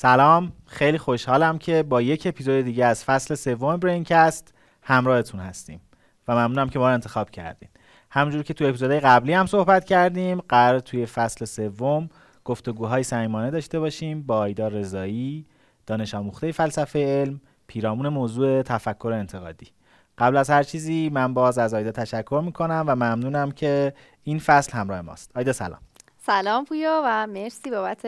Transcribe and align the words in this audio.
سلام 0.00 0.52
خیلی 0.66 0.98
خوشحالم 0.98 1.58
که 1.58 1.82
با 1.82 2.02
یک 2.02 2.26
اپیزود 2.26 2.64
دیگه 2.64 2.84
از 2.84 3.04
فصل 3.04 3.34
سوم 3.34 3.76
برینکست 3.76 4.54
همراهتون 4.82 5.40
هستیم 5.40 5.80
و 6.28 6.32
ممنونم 6.32 6.68
که 6.68 6.78
ما 6.78 6.88
رو 6.88 6.94
انتخاب 6.94 7.30
کردین. 7.30 7.68
همونجور 8.10 8.42
که 8.42 8.54
تو 8.54 8.64
اپیزودهای 8.64 9.00
قبلی 9.00 9.32
هم 9.32 9.46
صحبت 9.46 9.84
کردیم 9.84 10.40
قرار 10.40 10.80
توی 10.80 11.06
فصل 11.06 11.44
سوم 11.44 12.08
گفتگوهای 12.44 13.02
صمیمانه 13.02 13.50
داشته 13.50 13.80
باشیم 13.80 14.22
با 14.22 14.38
آیدا 14.38 14.68
رضایی 14.68 15.46
دانش 15.86 16.14
آموخته 16.14 16.52
فلسفه 16.52 16.98
علم 16.98 17.40
پیرامون 17.66 18.08
موضوع 18.08 18.62
تفکر 18.62 19.12
انتقادی. 19.12 19.66
قبل 20.18 20.36
از 20.36 20.50
هر 20.50 20.62
چیزی 20.62 21.10
من 21.12 21.34
باز 21.34 21.58
از 21.58 21.74
آیدا 21.74 21.92
تشکر 21.92 22.42
می‌کنم 22.44 22.84
و 22.86 22.96
ممنونم 22.96 23.50
که 23.50 23.94
این 24.22 24.38
فصل 24.38 24.72
همراه 24.72 25.00
ماست. 25.00 25.30
آیدا 25.34 25.52
سلام. 25.52 25.80
سلام 26.28 26.64
پویا 26.64 27.02
و 27.04 27.26
مرسی 27.26 27.70
بابت 27.70 28.06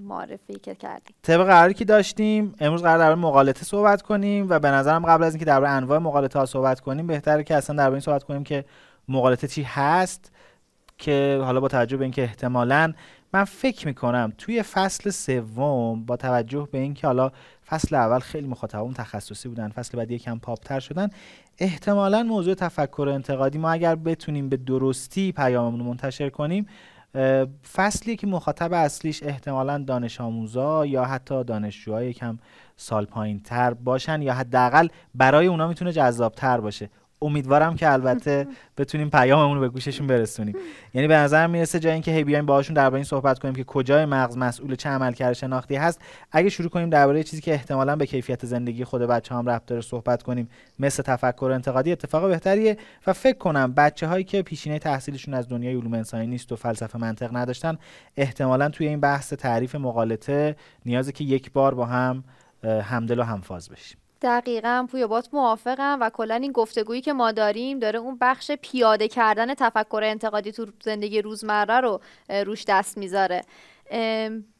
معرفی 0.00 0.54
که 0.54 0.74
کردیم 0.74 1.16
طبق 1.22 1.46
قراری 1.46 1.74
که 1.74 1.84
داشتیم 1.84 2.54
امروز 2.60 2.82
قرار 2.82 2.98
درباره 2.98 3.20
مقالطه 3.20 3.64
صحبت 3.64 4.02
کنیم 4.02 4.46
و 4.48 4.58
به 4.58 4.70
نظرم 4.70 5.06
قبل 5.06 5.24
از 5.24 5.34
اینکه 5.34 5.44
درباره 5.44 5.70
انواع 5.70 5.98
مقالطه 5.98 6.38
ها 6.38 6.46
صحبت 6.46 6.80
کنیم 6.80 7.06
بهتره 7.06 7.44
که 7.44 7.54
اصلا 7.54 7.76
درباره 7.76 7.92
این 7.92 8.00
صحبت 8.00 8.22
کنیم 8.22 8.44
که 8.44 8.64
مقالطه 9.08 9.48
چی 9.48 9.62
هست 9.62 10.32
که 10.98 11.40
حالا 11.44 11.60
با 11.60 11.68
توجه 11.68 11.96
به 11.96 12.04
اینکه 12.04 12.22
احتمالاً 12.22 12.92
من 13.32 13.44
فکر 13.44 13.86
می‌کنم 13.86 14.32
توی 14.38 14.62
فصل 14.62 15.10
سوم 15.10 16.04
با 16.04 16.16
توجه 16.16 16.68
به 16.72 16.78
اینکه 16.78 17.06
حالا 17.06 17.30
فصل 17.66 17.96
اول 17.96 18.18
خیلی 18.18 18.46
مخاطبون 18.46 18.94
تخصصی 18.94 19.48
بودن 19.48 19.68
فصل 19.68 19.98
بعد 19.98 20.10
یکم 20.10 20.38
پاپتر 20.38 20.80
شدن 20.80 21.08
احتمالا 21.58 22.22
موضوع 22.22 22.54
تفکر 22.54 23.08
انتقادی 23.14 23.58
ما 23.58 23.70
اگر 23.70 23.94
بتونیم 23.94 24.48
به 24.48 24.56
درستی 24.56 25.32
پیاممون 25.32 25.80
رو 25.80 25.86
منتشر 25.86 26.28
کنیم 26.28 26.66
فصلی 27.72 28.16
که 28.16 28.26
مخاطب 28.26 28.72
اصلیش 28.72 29.22
احتمالا 29.22 29.78
دانش 29.78 30.20
آموزا 30.20 30.86
یا 30.86 31.04
حتی 31.04 31.44
دانشجوهای 31.44 32.10
یکم 32.10 32.38
سال 32.76 33.04
پایین 33.04 33.40
تر 33.40 33.74
باشن 33.74 34.22
یا 34.22 34.34
حداقل 34.34 34.88
برای 35.14 35.46
اونا 35.46 35.68
می‌تونه 35.68 35.92
جذاب 35.92 36.32
تر 36.34 36.60
باشه. 36.60 36.90
امیدوارم 37.22 37.76
که 37.76 37.92
البته 37.92 38.46
بتونیم 38.78 39.10
پیاممون 39.10 39.54
رو 39.54 39.60
به 39.60 39.68
گوششون 39.68 40.06
برسونیم. 40.06 40.56
یعنی 40.94 41.08
به 41.08 41.16
نظر 41.16 41.46
می‌رسه 41.46 41.80
جای 41.80 41.92
اینکه 41.92 42.10
هی 42.10 42.24
بیایم 42.24 42.46
باهاشون 42.46 42.74
درباره 42.74 42.96
این 42.96 43.04
صحبت 43.04 43.38
کنیم 43.38 43.54
که 43.54 43.64
کجای 43.64 44.04
مغز 44.04 44.36
مسئول 44.36 44.74
چه 44.74 44.88
عملکرد 44.88 45.32
شناختی 45.32 45.76
هست. 45.76 46.00
اگه 46.32 46.48
شروع 46.48 46.68
کنیم 46.68 46.90
درباره 46.90 47.22
چیزی 47.22 47.42
که 47.42 47.52
احتمالا 47.52 47.96
به 47.96 48.06
کیفیت 48.06 48.46
زندگی 48.46 48.84
خود 48.84 49.02
بچه 49.02 49.34
هم 49.34 49.48
ربط 49.48 49.66
داره 49.66 49.82
صحبت 49.82 50.22
کنیم 50.22 50.48
مثل 50.78 51.02
تفکر 51.02 51.50
انتقادی 51.54 51.92
اتفاق 51.92 52.28
بهتریه. 52.28 52.76
و 53.06 53.12
فکر 53.12 53.38
کنم 53.38 53.72
بچه 53.72 54.06
هایی 54.06 54.24
که 54.24 54.42
پیشینه 54.42 54.78
تحصیلشون 54.78 55.34
از 55.34 55.48
دنیای 55.48 55.74
علوم 55.74 55.94
انسانی 55.94 56.26
نیست 56.26 56.52
و 56.52 56.56
فلسفه 56.56 56.98
منطق 56.98 57.36
نداشتن 57.36 57.78
احتمالا 58.16 58.68
توی 58.68 58.88
این 58.88 59.00
بحث 59.00 59.32
تعریف 59.32 59.74
مقالطه 59.74 60.56
نیازه 60.86 61.12
که 61.12 61.24
یک 61.24 61.52
بار 61.52 61.74
با 61.74 61.86
هم 61.86 62.24
همدل 62.64 63.18
و 63.18 63.22
همفاز 63.22 63.68
بشیم. 63.68 64.01
دقیقا 64.22 64.86
پویا 64.90 65.06
بات 65.06 65.28
موافقم 65.32 65.98
و 66.00 66.10
کلا 66.10 66.34
این 66.34 66.52
گفتگویی 66.52 67.00
که 67.00 67.12
ما 67.12 67.32
داریم 67.32 67.78
داره 67.78 67.98
اون 67.98 68.18
بخش 68.20 68.50
پیاده 68.50 69.08
کردن 69.08 69.54
تفکر 69.54 70.00
انتقادی 70.04 70.52
تو 70.52 70.66
زندگی 70.84 71.22
روزمره 71.22 71.80
رو 71.80 72.00
روش 72.28 72.64
دست 72.68 72.98
می‌ذاره. 72.98 73.42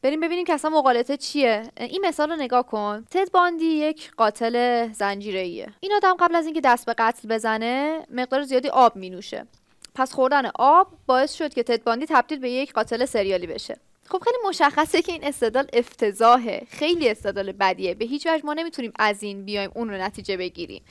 بریم 0.03 0.21
ببینیم 0.21 0.45
که 0.45 0.55
اصلا 0.55 0.71
مقالطه 0.71 1.17
چیه. 1.17 1.63
این 1.77 2.07
مثال 2.07 2.31
رو 2.31 2.37
نگاه 2.37 2.67
کن. 2.67 3.05
تد 3.11 3.31
باندی 3.31 3.65
یک 3.65 4.11
قاتل 4.17 4.89
زنجیره 4.93 5.41
این 5.81 5.93
آدم 5.97 6.15
قبل 6.21 6.37
از 6.37 6.45
اینکه 6.45 6.61
دست 6.61 6.87
به 6.87 6.95
قتل 6.99 7.29
بزنه 7.29 8.07
مقدار 8.11 8.43
زیادی 8.43 8.69
آب 8.69 8.97
می 8.97 9.11
نوشه 9.11 9.47
پس 9.95 10.13
خوردن 10.13 10.51
آب 10.55 10.89
باعث 11.07 11.35
شد 11.35 11.55
که 11.55 11.63
تد 11.63 11.85
باندی 11.85 12.07
تبدیل 12.07 12.39
به 12.39 12.51
یک 12.51 12.73
قاتل 12.73 13.05
سریالی 13.05 13.47
بشه. 13.47 13.77
خب 14.13 14.23
خیلی 14.25 14.37
مشخصه 14.49 15.03
که 15.03 15.13
این 15.13 15.25
استدلال 15.25 15.67
افتضاحه. 15.73 16.67
خیلی 16.71 17.09
استدلال 17.09 17.53
بدیه. 17.53 17.95
به 17.95 18.05
هیچ 18.05 18.27
وجه 18.27 18.47
ما 18.47 18.55
نمی‌تونیم 18.55 18.93
از 18.99 19.23
این 19.23 19.45
بیایم 19.45 19.71
اون 19.75 19.91
رو 19.91 19.97
نتیجه 19.97 20.37
بگیریم. 20.37 20.83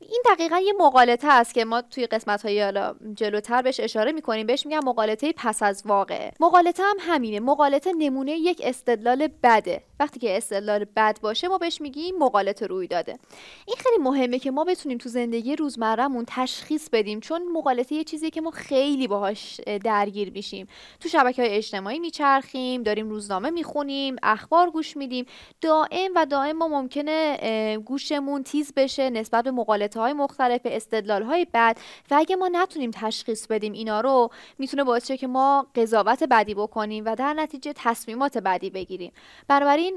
این 0.00 0.22
دقیقا 0.30 0.58
یه 0.58 0.72
مقالطه 0.80 1.28
است 1.28 1.54
که 1.54 1.64
ما 1.64 1.82
توی 1.82 2.06
قسمت 2.06 2.42
های 2.42 2.62
حالا 2.62 2.94
جلوتر 3.14 3.62
بهش 3.62 3.80
اشاره 3.80 4.12
می‌کنیم. 4.12 4.46
بهش 4.46 4.66
میگم 4.66 4.84
مقالطه 4.84 5.32
پس 5.36 5.62
از 5.62 5.82
واقعه. 5.86 6.32
مقالطه 6.40 6.82
هم 6.82 6.96
همینه. 7.00 7.40
مقالطه 7.40 7.92
نمونه 7.92 8.32
یک 8.32 8.60
استدلال 8.64 9.28
بده. 9.42 9.82
وقتی 10.00 10.20
که 10.20 10.36
استدلال 10.36 10.84
بد 10.96 11.18
باشه 11.20 11.48
ما 11.48 11.58
بهش 11.58 11.80
میگیم 11.80 12.18
مقالطه 12.18 12.66
روی 12.66 12.86
داده. 12.86 13.18
این 13.66 13.76
خیلی 13.76 14.02
مهمه 14.02 14.38
که 14.38 14.50
ما 14.50 14.64
بتونیم 14.64 14.98
تو 14.98 15.08
زندگی 15.08 15.56
روزمرهمون 15.56 16.24
تشخیص 16.28 16.88
بدیم 16.92 17.20
چون 17.20 17.52
مقالطه 17.52 17.94
یه 17.94 18.04
چیزی 18.04 18.30
که 18.30 18.40
ما 18.40 18.50
خیلی 18.50 19.08
باهاش 19.08 19.60
درگیر 19.84 20.30
میشیم. 20.30 20.66
تو 21.00 21.08
شبکه 21.08 21.42
های 21.42 21.50
اجتماعی 21.50 21.98
میچرخیم 21.98 22.82
داریم 22.82 23.10
روزنامه 23.10 23.50
می‌خونیم 23.50 24.16
اخبار 24.22 24.70
گوش 24.70 24.96
میدیم. 24.96 25.26
دائم 25.60 26.10
و 26.16 26.26
دائم 26.26 26.56
ما 26.56 26.68
ممکنه 26.68 27.38
گوشمون 27.84 28.42
تیز 28.42 28.72
بشه 28.76 29.10
نسبت 29.10 29.44
به 29.44 29.50
مقالطه 29.50 30.00
های 30.00 30.12
مختلف 30.12 30.60
استدلال 30.64 31.22
های 31.22 31.46
بد. 31.54 31.78
و 32.10 32.14
اگه 32.14 32.36
ما 32.36 32.48
نتونیم 32.52 32.90
تشخیص 32.94 33.46
بدیم 33.46 33.72
اینا 33.72 34.00
رو 34.00 34.30
می‌تونه 34.58 34.84
باعث 34.84 35.06
شه 35.06 35.16
که 35.16 35.26
ما 35.26 35.66
قضاوت 35.74 36.24
بدی 36.24 36.54
بکنیم 36.54 37.04
و 37.06 37.14
در 37.14 37.34
نتیجه 37.34 37.72
تصمیمات 37.76 38.38
بدی 38.38 38.70
بگیریم. 38.70 39.12
بنابراین 39.48 39.89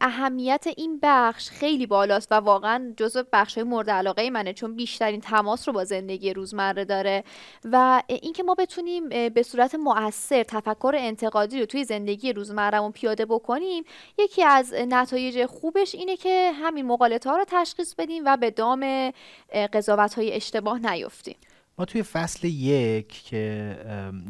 اهمیت 0.00 0.64
این 0.76 0.98
بخش 1.02 1.50
خیلی 1.50 1.86
بالاست 1.86 2.32
و 2.32 2.34
واقعا 2.34 2.94
جزو 2.96 3.22
بخش 3.32 3.58
مورد 3.58 3.90
علاقه 3.90 4.30
منه 4.30 4.52
چون 4.52 4.76
بیشترین 4.76 5.20
تماس 5.20 5.68
رو 5.68 5.74
با 5.74 5.84
زندگی 5.84 6.32
روزمره 6.32 6.84
داره 6.84 7.24
و 7.64 8.02
اینکه 8.06 8.42
ما 8.42 8.54
بتونیم 8.54 9.08
به 9.08 9.42
صورت 9.42 9.74
مؤثر 9.74 10.42
تفکر 10.42 10.94
انتقادی 10.96 11.60
رو 11.60 11.66
توی 11.66 11.84
زندگی 11.84 12.32
روزمرهمون 12.32 12.92
پیاده 12.92 13.26
بکنیم 13.26 13.84
یکی 14.18 14.44
از 14.44 14.74
نتایج 14.74 15.46
خوبش 15.46 15.94
اینه 15.94 16.16
که 16.16 16.52
همین 16.54 16.86
مقالطه 16.86 17.30
ها 17.30 17.36
رو 17.36 17.44
تشخیص 17.48 17.94
بدیم 17.94 18.22
و 18.26 18.36
به 18.36 18.50
دام 18.50 19.12
قضاوت 19.72 20.14
های 20.14 20.32
اشتباه 20.32 20.78
نیفتیم. 20.78 21.36
ما 21.78 21.84
توی 21.84 22.02
فصل 22.02 22.46
یک 22.46 23.24
که 23.24 23.76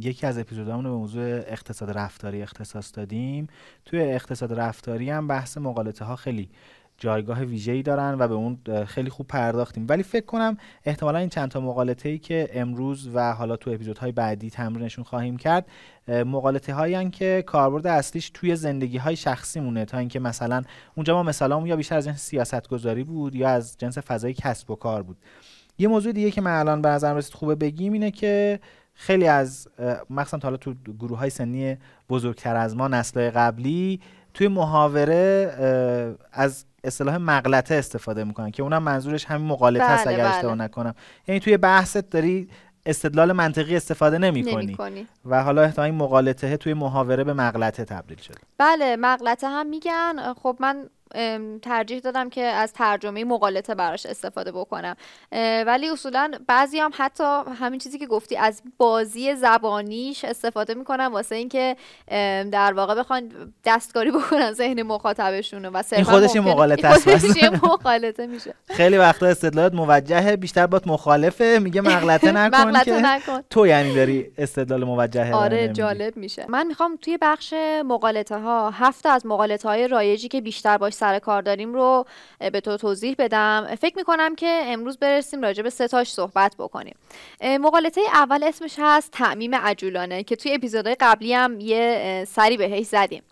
یکی 0.00 0.26
از 0.26 0.38
اپیزودامون 0.38 0.84
به 0.84 0.90
موضوع 0.90 1.24
اقتصاد 1.24 1.90
رفتاری 1.90 2.42
اختصاص 2.42 2.96
دادیم 2.96 3.46
توی 3.84 4.00
اقتصاد 4.00 4.52
رفتاری 4.52 5.10
هم 5.10 5.26
بحث 5.26 5.58
مقالطه 5.58 6.04
ها 6.04 6.16
خیلی 6.16 6.48
جایگاه 6.98 7.40
ویژه‌ای 7.40 7.82
دارن 7.82 8.16
و 8.18 8.28
به 8.28 8.34
اون 8.34 8.84
خیلی 8.84 9.10
خوب 9.10 9.26
پرداختیم. 9.26 9.86
ولی 9.88 10.02
فکر 10.02 10.24
کنم 10.24 10.56
احتمالا 10.84 11.18
این 11.18 11.28
چند 11.28 11.48
تا 11.48 11.60
مقالطه 11.60 12.08
ای 12.08 12.18
که 12.18 12.50
امروز 12.52 13.10
و 13.14 13.32
حالا 13.32 13.56
تو 13.56 13.70
اپیزودهای 13.70 14.12
بعدی 14.12 14.50
تمرینشون 14.50 15.04
خواهیم 15.04 15.36
کرد 15.36 15.66
مقالطه 16.08 16.74
هایی 16.74 17.10
که 17.10 17.44
کاربرد 17.46 17.86
اصلیش 17.86 18.30
توی 18.34 18.56
زندگی 18.56 18.98
های 18.98 19.16
شخصی 19.16 19.60
مونه 19.60 19.84
تا 19.84 19.98
اینکه 19.98 20.20
مثلا 20.20 20.62
اونجا 20.94 21.14
ما 21.14 21.22
مثلا 21.22 21.66
یا 21.66 21.76
بیشتر 21.76 21.96
از 21.96 22.04
جنس 22.04 22.20
سیاست 22.20 22.68
گذاری 22.68 23.04
بود 23.04 23.34
یا 23.34 23.48
از 23.48 23.78
جنس 23.78 23.98
فضای 23.98 24.34
کسب 24.34 24.70
و 24.70 24.74
کار 24.74 25.02
بود. 25.02 25.16
یه 25.82 25.88
موضوع 25.88 26.12
دیگه 26.12 26.30
که 26.30 26.40
من 26.40 26.58
الان 26.58 26.82
به 26.82 26.88
نظرم 26.88 27.16
رسید 27.16 27.34
خوبه 27.34 27.54
بگیم 27.54 27.92
اینه 27.92 28.10
که 28.10 28.60
خیلی 28.94 29.28
از 29.28 29.68
مخصوصا 30.10 30.38
حالا 30.42 30.56
تو 30.56 30.74
گروه 30.98 31.18
های 31.18 31.30
سنی 31.30 31.76
بزرگتر 32.08 32.56
از 32.56 32.76
ما 32.76 32.88
نسل 32.88 33.30
قبلی 33.30 34.00
توی 34.34 34.48
محاوره 34.48 35.52
از 36.32 36.64
اصطلاح 36.84 37.16
مغلطه 37.16 37.74
استفاده 37.74 38.24
می‌کنن 38.24 38.50
که 38.50 38.62
اونم 38.62 38.82
منظورش 38.82 39.24
همین 39.24 39.46
مقالطه 39.46 39.84
است 39.84 40.06
اگر 40.06 40.24
بله. 40.24 40.34
اشتباه 40.34 40.54
نکنم 40.54 40.94
یعنی 41.28 41.40
توی 41.40 41.56
بحثت 41.56 42.10
داری 42.10 42.48
استدلال 42.86 43.32
منطقی 43.32 43.76
استفاده 43.76 44.18
نمی 44.18 44.76
کنی. 44.76 45.06
و 45.24 45.42
حالا 45.42 45.62
احتمال 45.62 45.86
این 45.86 45.94
مقالطه 45.94 46.56
توی 46.56 46.74
محاوره 46.74 47.24
به 47.24 47.32
مغلطه 47.32 47.84
تبدیل 47.84 48.18
شده 48.18 48.38
بله 48.58 48.96
مغلطه 48.96 49.48
هم 49.48 49.66
میگن 49.66 50.34
خب 50.42 50.56
من 50.60 50.88
ترجیح 51.62 51.98
دادم 51.98 52.30
که 52.30 52.42
از 52.42 52.72
ترجمه 52.72 53.24
مقالطه 53.24 53.74
براش 53.74 54.06
استفاده 54.06 54.52
بکنم. 54.52 54.96
ولی 55.66 55.88
اصولا 55.88 56.30
بعضی 56.46 56.78
هم 56.78 56.90
حتی 56.94 57.24
همین 57.60 57.80
چیزی 57.80 57.98
که 57.98 58.06
گفتی 58.06 58.36
از 58.36 58.62
بازی 58.78 59.34
زبانیش 59.34 60.24
استفاده 60.24 60.74
می‌کنن 60.74 61.06
واسه 61.06 61.34
اینکه 61.34 61.76
در 62.52 62.72
واقع 62.72 62.94
بخوان 62.94 63.32
دستکاری 63.64 64.10
بکنن 64.10 64.52
ذهن 64.52 64.82
مخاطبشون 64.82 65.64
و 65.64 65.82
این 65.92 66.04
خودش 66.04 66.36
مقالطه 66.36 66.88
است. 66.88 67.08
مقالطه 67.64 68.26
میشه. 68.26 68.54
خیلی 68.70 68.98
وقتا 68.98 69.26
استدلالات 69.26 69.74
موجهه 69.74 70.36
بیشتر 70.36 70.66
با 70.66 70.80
مخالفه 70.86 71.58
میگه 71.62 71.80
مغلطه 71.80 72.32
نکن 72.38 72.82
که. 72.84 73.44
تو 73.50 73.66
یعنی 73.66 73.94
داری 73.94 74.32
استدلال 74.38 74.84
موجهه 74.84 75.34
آره 75.34 75.68
جالب 75.68 76.16
میشه. 76.16 76.44
من 76.48 76.66
می‌خوام 76.66 76.98
توی 77.02 77.18
بخش 77.20 77.54
مقالطه 77.84 78.38
ها 78.38 78.70
هفت 78.70 79.06
از 79.06 79.26
مقالطه 79.26 79.68
های 79.68 79.88
رایجی 79.88 80.28
که 80.28 80.40
بیشتر 80.40 80.78
باش 80.78 80.92
سر 81.02 81.18
کار 81.18 81.42
داریم 81.42 81.74
رو 81.74 82.06
به 82.52 82.60
تو 82.60 82.76
توضیح 82.76 83.14
بدم. 83.18 83.76
فکر 83.80 83.96
می‌کنم 83.96 84.34
که 84.34 84.62
امروز 84.64 84.98
برسیم 84.98 85.42
راجع 85.42 85.62
به 85.62 85.70
ستاش 85.70 86.12
صحبت 86.12 86.54
بکنیم. 86.58 86.96
مقالطه 87.42 88.00
اول 88.14 88.44
اسمش 88.44 88.74
هست 88.78 89.10
تعمیم 89.10 89.54
عجولانه 89.54 90.22
که 90.22 90.36
توی 90.36 90.54
اپیزودهای 90.54 90.96
قبلی 91.00 91.34
هم 91.34 91.60
یه 91.60 92.24
سری 92.28 92.56
بهش 92.56 92.86
زدیم. 92.86 93.22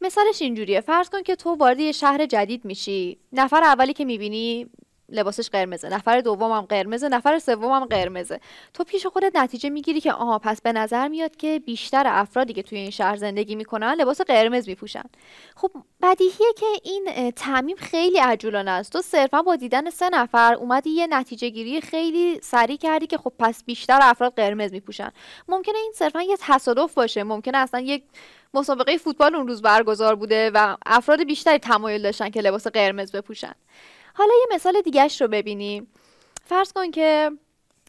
مثالش 0.00 0.42
اینجوریه. 0.42 0.80
فرض 0.80 1.08
کن 1.08 1.22
که 1.22 1.36
تو 1.36 1.54
وارد 1.54 1.80
یه 1.80 1.92
شهر 1.92 2.26
جدید 2.26 2.64
میشی. 2.64 3.18
نفر 3.32 3.62
اولی 3.62 3.92
که 3.92 4.04
می‌بینی 4.04 4.66
لباسش 5.10 5.50
قرمزه 5.50 5.88
نفر 5.88 6.20
دومم 6.20 6.60
قرمزه 6.60 7.08
نفر 7.08 7.38
سومم 7.38 7.84
قرمزه. 7.84 8.40
تو 8.74 8.84
پیش 8.84 9.06
خودت 9.06 9.36
نتیجه 9.36 9.70
می‌گیری 9.70 10.00
که 10.00 10.12
آها 10.12 10.38
پس 10.38 10.60
به 10.60 10.72
نظر 10.72 11.08
میاد 11.08 11.36
که 11.36 11.58
بیشتر 11.58 12.02
افرادی 12.06 12.52
که 12.52 12.62
توی 12.62 12.78
این 12.78 12.90
شهر 12.90 13.16
زندگی 13.16 13.54
می‌کنن 13.54 13.94
لباس 13.94 14.20
قرمز 14.20 14.68
میپوشن. 14.68 15.04
خب 15.56 15.70
بدیهیه 16.02 16.52
که 16.56 16.66
این 16.82 17.30
تعمیم 17.30 17.76
خیلی 17.76 18.18
عجولانه 18.18 18.70
است. 18.70 18.92
تو 18.92 19.02
صرفا 19.02 19.42
با 19.42 19.56
دیدن 19.56 19.90
سه 19.90 20.08
نفر 20.08 20.54
اومدی 20.54 20.90
یه 20.90 21.06
نتیجه 21.06 21.48
گیری 21.48 21.80
خیلی 21.80 22.40
سریع 22.42 22.76
کردی 22.76 23.06
که 23.06 23.18
خب 23.18 23.32
پس 23.38 23.64
بیشتر 23.64 23.98
افراد 24.02 24.34
قرمز 24.34 24.72
میپوشن. 24.72 25.10
ممکنه 25.48 25.78
این 25.78 25.92
صرفا 25.94 26.22
یه 26.22 26.36
تصادف 26.40 26.94
باشه. 26.94 27.22
ممکنه 27.22 27.58
اصلا 27.58 27.80
یک 27.80 28.02
مسابقه 28.54 28.96
فوتبال 28.96 29.34
اون 29.34 29.48
روز 29.48 29.62
برگزار 29.62 30.14
بوده 30.14 30.50
و 30.54 30.76
افراد 30.86 31.24
بیشتری 31.24 31.58
تمایل 31.58 32.02
داشتن 32.02 32.30
که 32.30 32.40
لباس 32.40 32.66
قرمز 32.66 33.12
بپوشن. 33.12 33.52
حالا 34.20 34.34
یه 34.34 34.54
مثال 34.54 34.80
دیگهش 34.80 35.20
رو 35.20 35.28
ببینیم. 35.28 35.86
فرض 36.44 36.72
کن 36.72 36.90
که 36.90 37.30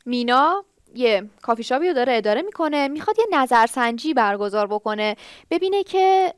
مینا 0.06 0.66
یه 0.96 1.30
کافی 1.42 1.64
شاپی 1.64 1.88
رو 1.88 1.94
داره 1.94 2.14
اداره 2.14 2.42
می‌کنه 2.42 2.88
می‌خواد 2.88 3.20
یه 3.20 3.26
نظرسنجی 3.40 4.14
برگزار 4.14 4.68
بکنه 4.68 5.16
ببینه 5.52 5.84
که 5.84 6.34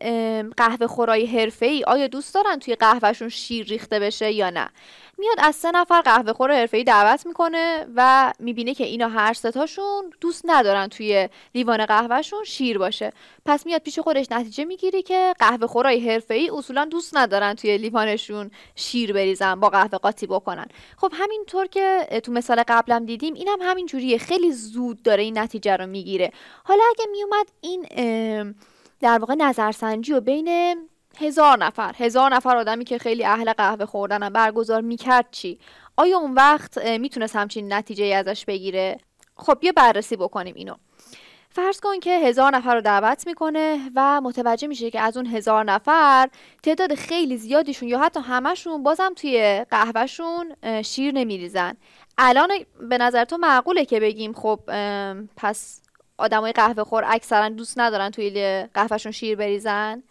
قهوه 0.58 0.88
خورای 0.88 1.26
حرفه 1.26 1.66
ای 1.66 1.84
آیا 1.84 2.08
دوست 2.08 2.36
دارن 2.36 2.60
توی 2.60 2.76
قهوهشون 2.76 3.30
شیر 3.30 3.66
ریخته 3.66 4.00
بشه 4.00 4.32
یا 4.32 4.50
نه. 4.50 4.70
میاد 5.18 5.38
از 5.40 5.56
سه 5.56 5.72
نفر 5.72 6.02
قهوه 6.02 6.34
خور 6.34 6.54
حرفه‌ای 6.54 6.84
دعوت 6.84 7.26
می‌کنه 7.26 7.86
و 7.96 8.34
می‌بینه 8.40 8.74
که 8.74 8.84
اینا 8.84 9.08
هر 9.08 9.34
ستاشون 9.34 10.14
دوست 10.22 10.42
ندارن 10.46 10.88
توی 10.88 11.30
لیوان 11.56 11.86
قهوهشون 11.86 12.44
شیر 12.44 12.78
باشه. 12.78 13.14
پس 13.46 13.66
میاد 13.66 13.82
پیش 13.82 14.00
خودش 14.00 14.32
نتیجه 14.32 14.66
می‌گیری 14.66 15.02
که 15.02 15.34
قهوه 15.40 15.68
خورای 15.68 16.10
حرفه‌ای 16.10 16.50
اصولا 16.50 16.86
دوست 16.86 17.18
ندارن 17.18 17.54
توی 17.54 17.78
لیوانشون 17.78 18.52
شیر 18.76 19.14
بریزن 19.14 19.56
با 19.56 19.70
قهوه 19.70 19.98
قاطی 19.98 20.28
بکنن. 20.28 20.68
خب 20.98 21.12
همینطور 21.16 21.68
که 21.68 22.08
تو 22.24 22.32
مثال 22.32 22.64
قبلم 22.68 23.06
دیدیم 23.06 23.34
اینم 23.34 23.62
هم 23.62 23.70
همین 23.70 23.86
جوریه 23.86 24.18
خیلی 24.18 24.43
زود 24.52 25.04
داره 25.04 25.24
این 25.24 25.38
نتیجه 25.38 25.76
رو 25.76 25.88
می‌گیره. 25.88 26.32
حالا 26.64 26.84
اگه 26.90 27.06
میومد 27.12 27.48
این 27.62 27.86
در 29.00 29.18
واقع 29.20 29.36
نظرسنجی 29.36 30.14
و 30.14 30.22
بین 30.22 30.76
هزار 31.18 31.58
نفر 31.58 31.96
هزار 31.98 32.36
نفر 32.36 32.58
آدمی 32.58 32.86
که 32.86 32.98
خیلی 32.98 33.26
اهل 33.26 33.54
قهوه 33.54 33.86
خوردنن 33.86 34.30
برگزار 34.30 34.82
می‌کرد 34.82 35.28
چی؟ 35.32 35.60
آیا 35.98 36.18
اون 36.18 36.34
وقت 36.34 36.86
می‌تونست 36.88 37.36
همچین 37.36 37.74
نتیجه 37.74 38.06
ازش 38.06 38.46
بگیره؟ 38.46 38.98
خب 39.36 39.58
بیا 39.60 39.72
بررسی 39.72 40.16
بکنیم 40.16 40.56
اینو. 40.56 40.76
فرض 41.50 41.80
کن 41.80 42.00
که 42.00 42.20
هزار 42.20 42.56
نفر 42.56 42.76
رو 42.76 42.82
دعوت 42.82 43.28
می‌کنه 43.28 43.92
و 43.96 44.22
متوجه 44.22 44.68
میشه 44.68 44.92
که 44.92 45.00
از 45.00 45.18
اون 45.18 45.26
هزار 45.26 45.64
نفر 45.64 46.30
تعداد 46.64 46.96
خیلی 46.96 47.38
زیادیشون 47.38 47.90
یا 47.90 48.00
حتی 48.00 48.20
همشون 48.20 48.84
بازم 48.84 49.14
توی 49.16 49.66
قهوهشون 49.72 50.56
شیر 50.82 51.14
نمیریزن. 51.14 51.78
الان 52.18 52.50
به 52.90 52.98
نظر 52.98 53.26
تو 53.26 53.38
معقوله 53.38 53.86
که 53.86 54.00
بگیم 54.00 54.34
خب 54.34 54.60
پس 55.38 55.82
آدمای 56.18 56.52
قهوه 56.52 56.84
خور 56.84 57.04
اکثرا 57.08 57.50
دوست 57.50 57.80
ندارن 57.80 58.10
توی 58.10 58.64
قهوهشون 58.74 59.12
شیر 59.12 59.36
بریزن؟ 59.36 60.04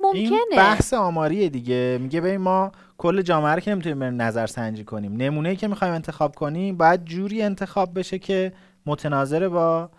ممکنه. 0.00 0.22
این 0.22 0.38
بحث 0.56 0.94
آماریه 0.94 1.48
دیگه. 1.48 1.98
میگه 2.00 2.20
ببین 2.20 2.36
ما 2.36 2.72
کل 2.98 3.22
جامعه 3.22 3.54
رو 3.54 3.60
که 3.60 3.70
نمی‌تونیم 3.70 3.98
بریم 3.98 4.22
نظر 4.22 4.46
سنجی 4.46 4.84
کنیم. 4.84 5.16
نمونه 5.16 5.56
که 5.56 5.68
می‌خوایم 5.68 5.94
انتخاب 5.94 6.34
کنیم 6.34 6.76
باید 6.76 7.04
جوری 7.04 7.42
انتخاب 7.42 7.98
بشه 7.98 8.18
که 8.18 8.52
متناظر 8.86 9.48
با 9.48 9.90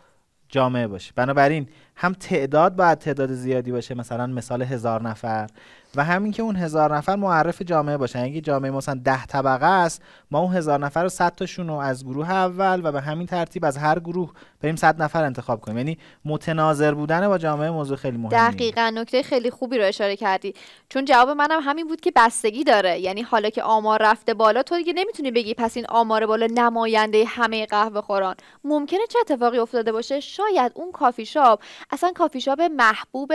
جامعه 0.50 0.88
باشه. 0.88 1.14
بنابراین 1.16 1.70
هم 2.00 2.14
تعداد 2.14 2.76
باید 2.76 2.98
تعداد 2.98 3.32
زیادی 3.32 3.72
باشه 3.72 3.96
مثلا 3.96 4.28
مثال 4.28 4.62
هزار 4.62 5.02
نفر. 5.02 5.48
و 5.96 6.04
همین 6.04 6.32
که 6.32 6.44
اون 6.44 6.56
هزار 6.56 6.96
نفر 6.96 7.16
معرف 7.16 7.62
جامعه 7.62 7.98
باشن. 7.98 8.20
اگه 8.20 8.42
جامعه 8.42 8.72
مثلا 8.72 9.00
ده 9.04 9.26
طبقه 9.26 9.66
است 9.66 10.02
ما 10.32 10.40
اون 10.40 10.56
هزار 10.56 10.80
نفر 10.80 11.04
رو 11.04 11.10
صد 11.10 11.36
تاشون 11.36 11.68
رو 11.68 11.74
از 11.74 12.06
گروه 12.06 12.32
اول 12.32 12.82
و 12.84 12.92
به 12.92 13.02
همین 13.02 13.28
ترتیب 13.28 13.66
از 13.66 13.78
هر 13.78 14.00
گروه 14.00 14.32
بریم 14.62 14.76
صد 14.76 15.02
نفر 15.02 15.24
انتخاب 15.24 15.62
کنیم. 15.62 15.78
یعنی 15.78 15.98
متناظر 16.26 16.94
بودن 16.94 17.28
با 17.28 17.38
جامعه 17.38 17.70
موضوع 17.70 17.98
خیلی 17.98 18.18
مهمه 18.18 18.52
دقیقا 18.52 18.92
نکته 18.96 19.24
خیلی 19.24 19.50
خوبی 19.50 19.78
رو 19.78 19.84
اشاره 19.84 20.16
کردی. 20.16 20.54
چون 20.90 21.06
جواب 21.06 21.30
منم 21.30 21.60
همین 21.64 21.88
بود 21.88 22.02
که 22.02 22.12
بستگی 22.16 22.64
داره. 22.64 23.00
یعنی 23.00 23.22
حالا 23.22 23.50
که 23.50 23.64
آمار 23.64 24.02
رفته 24.02 24.34
بالا 24.34 24.64
تو 24.64 24.78
دیگه 24.78 24.94
نمی‌تونی 24.94 25.32
بگی 25.32 25.54
پس 25.54 25.78
این 25.78 25.86
آمار 25.90 26.26
بالا 26.26 26.48
نماینده 26.54 27.24
همه 27.28 27.66
قهوه 27.66 28.02
خوران. 28.02 28.36
ممکنه 28.64 29.00
چه 29.10 29.20
اتفاقی 29.22 29.58
افتاده 29.58 29.92
باشه؟ 29.92 30.20
شاید 30.20 30.72
اون 30.76 30.92
کافی 30.92 31.26
شاپ 31.26 31.60
اصلا 31.92 32.12
کافی 32.12 32.42
شاپ 32.42 32.62
محبوب 32.62 33.34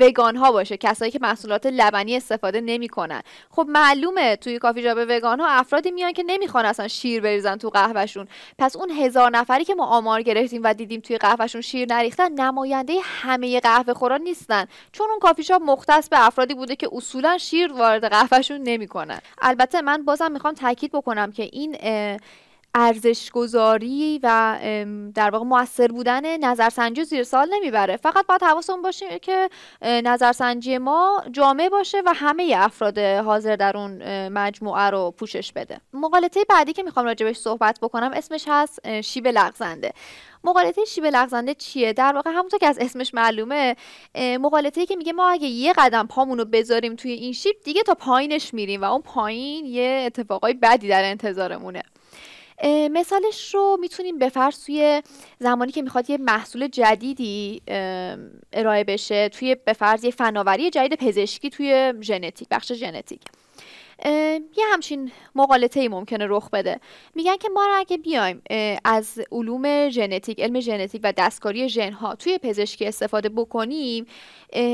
وگان 0.00 0.36
ها 0.36 0.52
باشه 0.52 0.76
کسایی 0.76 1.10
که 1.10 1.18
محصولات 1.22 1.66
لبنی 1.66 2.16
استفاده 2.16 2.60
نمی‌کنن. 2.60 3.22
خب 3.50 3.66
معلومه 3.68 4.36
توی 4.36 4.58
کافی 4.58 4.82
جاب 4.82 4.98
وگان 5.08 5.40
ها 5.40 5.48
افرادی 5.48 5.90
میان 5.90 6.12
که 6.12 6.22
نمی‌خوان 6.26 6.64
اصلا 6.64 6.88
شیر 6.88 7.22
بریزن 7.22 7.56
تو 7.56 7.70
قهوهشون. 7.70 8.28
پس 8.58 8.76
اون 8.76 8.90
هزار 8.90 9.30
نفری 9.30 9.64
که 9.64 9.74
ما 9.74 9.86
آمار 9.86 10.22
گرفتیم 10.22 10.60
و 10.64 10.74
دیدیم 10.74 11.00
توی 11.00 11.18
قهوهشون 11.18 11.60
شیر 11.60 11.92
نریختن 11.92 12.32
نماینده 12.32 12.94
همه 13.04 13.60
قهوه 13.60 13.94
خوران 13.94 14.20
نیستن. 14.20 14.66
چون 14.92 15.10
اون 15.10 15.18
کافی 15.18 15.42
شاپ 15.42 15.62
مختص 15.62 16.08
به 16.08 16.26
افرادی 16.26 16.54
بوده 16.54 16.76
که 16.76 16.88
اصولا 16.92 17.38
شیر 17.38 17.72
وارد 17.72 18.04
قهوهشون 18.04 18.62
نمی‌کنن. 18.62 19.18
البته 19.42 19.82
من 19.82 20.04
بازم 20.04 20.32
می‌خوام 20.32 20.54
تاکید 20.54 20.92
بکنم 20.92 21.32
که 21.32 21.42
این 21.42 21.76
ارزش 22.74 23.30
گذاری 23.30 24.20
و 24.22 24.58
در 25.14 25.30
واقع 25.30 25.44
موثر 25.44 25.88
بودن 25.88 26.36
نظرسنجی 26.36 27.04
زیر 27.04 27.22
سال 27.22 27.48
نمی‌بره. 27.52 27.96
فقط 27.96 28.26
باید 28.26 28.42
حواسمون 28.42 28.82
باشه 28.82 29.18
که 29.18 29.50
نظرسنجی 29.82 30.78
ما 30.78 31.24
جامع 31.32 31.68
باشه 31.68 32.02
و 32.06 32.12
همه 32.16 32.54
افراد 32.56 32.98
حاضر 32.98 33.56
در 33.56 33.76
اون 33.76 34.28
مجموعه 34.28 34.90
رو 34.90 35.14
پوشش 35.18 35.52
بده. 35.52 35.80
مقالطه 35.92 36.44
بعدی 36.48 36.72
که 36.72 36.82
می‌خوام 36.82 37.06
راجبش 37.06 37.36
صحبت 37.36 37.78
بکنم 37.82 38.10
اسمش 38.14 38.44
هست 38.48 39.00
شیب 39.00 39.26
لغزنده. 39.26 39.92
مقالطه 40.44 40.84
شیب 40.84 41.04
لغزنده 41.04 41.54
چیه؟ 41.54 41.92
در 41.92 42.12
واقع 42.14 42.30
همونطور 42.30 42.58
که 42.58 42.66
از 42.66 42.78
اسمش 42.78 43.14
معلومه 43.14 43.76
مقالطه 44.40 44.86
که 44.86 44.96
میگه 44.96 45.12
ما 45.12 45.30
اگه 45.30 45.46
یه 45.46 45.72
قدم 45.72 46.06
پامون 46.06 46.38
رو 46.38 46.44
بذاریم 46.44 46.96
توی 46.96 47.12
این 47.12 47.32
شیب 47.32 47.56
دیگه 47.64 47.82
تا 47.82 47.94
پایینش 47.94 48.54
میریم 48.54 48.82
و 48.82 48.84
اون 48.84 49.02
پایین 49.02 49.66
یه 49.66 50.02
اتفاقای 50.06 50.54
بدی 50.54 50.88
در 50.88 51.04
انتظارمونه. 51.04 51.82
مثالش 52.68 53.54
رو 53.54 53.78
می‌تونیم 53.80 54.18
فرض 54.28 54.64
توی 54.64 55.02
زمانی 55.38 55.72
که 55.72 55.82
می‌خواد 55.82 56.10
یه 56.10 56.18
محصول 56.18 56.68
جدیدی 56.68 57.62
ارائه 58.52 58.84
بشه 58.84 59.28
توی 59.28 59.54
به 59.54 59.72
فرض 59.72 60.04
یه 60.04 60.10
فناوری 60.10 60.70
جدید 60.70 60.94
پزشکی 60.94 61.50
توی 61.50 61.92
ژنتیک 62.00 62.48
بخش 62.48 62.72
ژنتیک. 62.72 63.20
یه 64.04 64.64
همچین 64.72 65.12
مقالطه 65.34 65.80
ای 65.80 65.88
ممکنه 65.88 66.26
رخ 66.28 66.50
بده. 66.50 66.80
میگن 67.14 67.36
که 67.36 67.48
ما 67.48 67.66
را 67.66 67.74
اگه 67.74 67.96
بیایم 67.98 68.42
از 68.84 69.20
علوم 69.32 69.88
ژنتیک 69.88 70.40
علم 70.40 70.60
ژنتیک 70.60 71.00
و 71.04 71.12
دستکاری 71.16 71.68
ژن 71.68 71.92
ها 71.92 72.14
توی 72.14 72.38
پزشکی 72.38 72.86
استفاده 72.86 73.28
بکنیم 73.28 74.06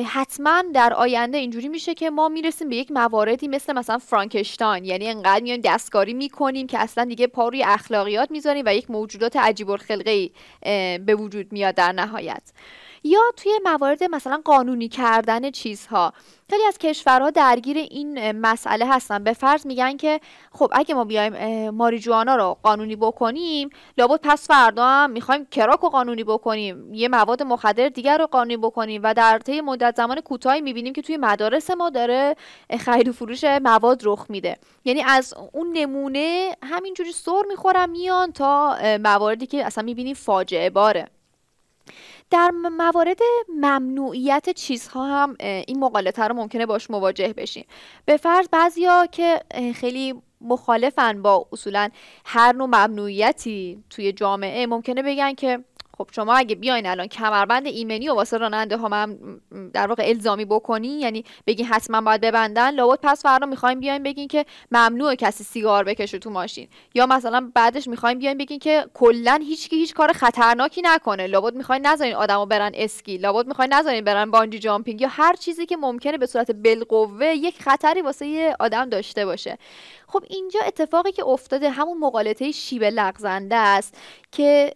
حتما 0.06 0.62
در 0.74 0.92
آینده 0.94 1.38
اینجوری 1.38 1.68
میشه 1.68 1.94
که 1.94 2.10
ما 2.10 2.28
می‌رسیم 2.28 2.68
به 2.68 2.76
یک 2.76 2.90
مواردی 2.90 3.48
مثل 3.48 3.72
مثلا 3.72 3.98
فرانکشتاین. 3.98 4.84
یعنی 4.84 5.08
انقدر 5.08 5.42
میایم 5.42 5.60
دستکاری 5.60 6.14
می‌کنیم 6.14 6.66
که 6.66 6.78
اصلا 6.78 7.04
دیگه 7.04 7.26
پا 7.26 7.48
روی 7.48 7.64
اخلاقیات 7.64 8.30
می‌ذاریم 8.30 8.64
و 8.66 8.74
یک 8.74 8.90
موجودات 8.90 9.36
عجیب 9.36 9.70
الخلقه 9.70 10.30
به 10.98 11.14
وجود 11.14 11.52
میاد 11.52 11.74
در 11.74 11.92
نهایت. 11.92 12.42
یا 13.04 13.20
توی 13.36 13.52
موارد 13.64 14.04
مثلا 14.04 14.40
قانونی 14.44 14.88
کردن 14.88 15.50
چیزها. 15.50 16.12
خیلی 16.50 16.64
از 16.64 16.78
کشورها 16.78 17.30
درگیر 17.30 17.76
این 17.76 18.32
مسئله 18.32 18.86
هستن. 18.86 19.24
به 19.24 19.32
فرض 19.32 19.66
میگن 19.66 19.96
که 19.96 20.20
خب 20.52 20.70
اگه 20.72 20.94
ما 20.94 21.04
بیایم 21.04 21.70
ماریجوانا 21.70 22.36
رو 22.36 22.56
قانونی 22.62 22.96
بکنیم 22.96 23.70
لابد 23.98 24.20
پس 24.22 24.46
فردا 24.46 24.86
هم 24.86 25.10
می‌خوایم 25.10 25.46
کراک 25.50 25.80
رو 25.80 25.88
قانونی 25.88 26.24
بکنیم. 26.24 26.94
یه 26.94 27.08
مواد 27.08 27.42
مخدر 27.42 27.88
دیگر 27.88 28.18
رو 28.18 28.26
قانونی 28.26 28.56
بکنیم 28.56 29.00
و 29.04 29.14
در 29.14 29.38
طی 29.38 29.60
مدت 29.60 29.96
زمان 29.96 30.20
کوتاهی 30.20 30.60
می‌بینیم 30.60 30.92
که 30.92 31.02
توی 31.02 31.16
مدارس 31.16 31.70
ما 31.70 31.90
داره 31.90 32.36
خرید 32.80 33.08
و 33.08 33.12
فروش 33.12 33.44
مواد 33.44 34.00
رخ 34.04 34.26
میده. 34.28 34.56
یعنی 34.84 35.02
از 35.02 35.34
اون 35.52 35.72
نمونه 35.72 36.56
همینجوری 36.62 37.12
سر 37.12 37.42
می‌خورم 37.48 37.90
میان 37.90 38.32
تا 38.32 38.76
مواردی 39.00 39.46
که 39.46 39.66
اصلا 39.66 39.84
می‌بینیم 39.84 40.14
فاجعه 40.14 40.70
باره. 40.70 41.08
در 42.30 42.50
موارد 42.50 43.18
ممنوعیت 43.56 44.50
چیزها 44.50 45.06
هم 45.06 45.36
این 45.40 45.78
مقالطه 45.80 46.22
رو 46.22 46.34
ممکنه 46.34 46.66
باش 46.66 46.90
مواجه 46.90 47.32
بشیم. 47.32 47.64
به 48.04 48.16
فرض 48.16 48.48
بعضیا 48.52 49.06
که 49.06 49.40
خیلی 49.74 50.14
مخالفن 50.40 51.22
با 51.22 51.46
اصولا 51.52 51.88
هر 52.24 52.52
نوع 52.52 52.66
ممنوعیتی 52.66 53.84
توی 53.90 54.12
جامعه 54.12 54.66
ممکنه 54.66 55.02
بگن 55.02 55.34
که 55.34 55.64
خب 55.98 56.08
شما 56.12 56.34
اگه 56.34 56.54
بیاین 56.54 56.86
الان 56.86 57.06
کمربند 57.06 57.66
ایمنی 57.66 58.08
و 58.08 58.14
واسه 58.14 58.36
راننده 58.36 58.76
ها 58.76 58.88
من 58.88 59.18
در 59.72 59.86
واقع 59.86 60.02
الزامی 60.06 60.44
بکنی 60.44 60.88
یعنی 60.88 61.24
بگین 61.46 61.66
حتما 61.66 62.00
باید 62.00 62.20
ببندن 62.20 62.74
لابد 62.74 62.98
پس 63.02 63.22
فردا 63.22 63.46
می‌خوایم 63.46 63.80
بیاین 63.80 64.02
بگین 64.02 64.28
که 64.28 64.46
ممنوع 64.70 65.14
کسی 65.14 65.44
سیگار 65.44 65.84
بکشه 65.84 66.18
تو 66.18 66.30
ماشین. 66.30 66.68
یا 66.94 67.06
مثلا 67.06 67.50
بعدش 67.54 67.88
می‌خوایم 67.88 68.18
بیاین 68.18 68.38
بگین 68.38 68.58
که 68.58 68.86
کلا 68.94 69.40
هیچ 69.42 69.72
هیچ 69.72 69.94
کار 69.94 70.12
خطرناکی 70.12 70.82
نکنه. 70.84 71.26
لابد 71.26 71.54
می‌خواین 71.54 71.86
نذارین 71.86 72.14
آدمو 72.14 72.46
برن 72.46 72.72
اسکی 72.74 73.18
لابد 73.18 73.46
می‌خواین 73.46 73.72
نذارین 73.72 74.04
برن 74.04 74.30
بانجی 74.30 74.58
جامپینگ 74.58 75.00
یا 75.00 75.08
هر 75.10 75.34
چیزی 75.34 75.66
که 75.66 75.76
ممکنه 75.76 76.18
به 76.18 76.26
صورت 76.26 76.50
بالقوه 76.50 77.26
یک 77.26 77.62
خطری 77.62 78.02
واسه 78.02 78.26
یه 78.26 78.56
آدم 78.60 78.88
داشته 78.88 79.26
باشه. 79.26 79.58
خب 80.08 80.24
اینجا 80.30 80.60
اتفاقی 80.66 81.12
که 81.12 81.26
افتاده 81.26 81.70
همون 81.70 81.98
مقالطه 81.98 82.50
شیب 82.50 82.84
لغزنده 82.84 83.56
است 83.56 83.98
که 84.32 84.74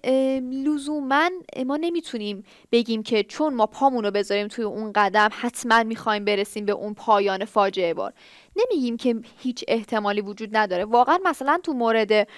لزوما 1.13 1.31
ما 1.67 1.77
نمی‌تونیم 1.77 2.45
بگیم 2.73 3.03
که 3.03 3.23
چون 3.23 3.55
ما 3.55 3.67
پامون 3.67 4.11
بذاریم 4.11 4.49
توی 4.49 4.65
اون 4.65 4.93
قدم 4.95 5.29
حتما 5.33 5.83
می‌خوایم 5.83 6.25
برسیم 6.25 6.65
به 6.65 6.73
اون 6.73 6.95
پایان 6.95 7.45
فاجعه 7.45 7.95
بار. 7.95 8.13
نمیگیم 8.57 8.97
که 8.97 9.17
هیچ 9.39 9.65
احتمالی 9.69 10.21
وجود 10.21 10.57
نداره. 10.57 10.85
واقعا 10.85 11.19
مثلا 11.25 11.61
تو 11.63 11.73
مورد 11.73 12.29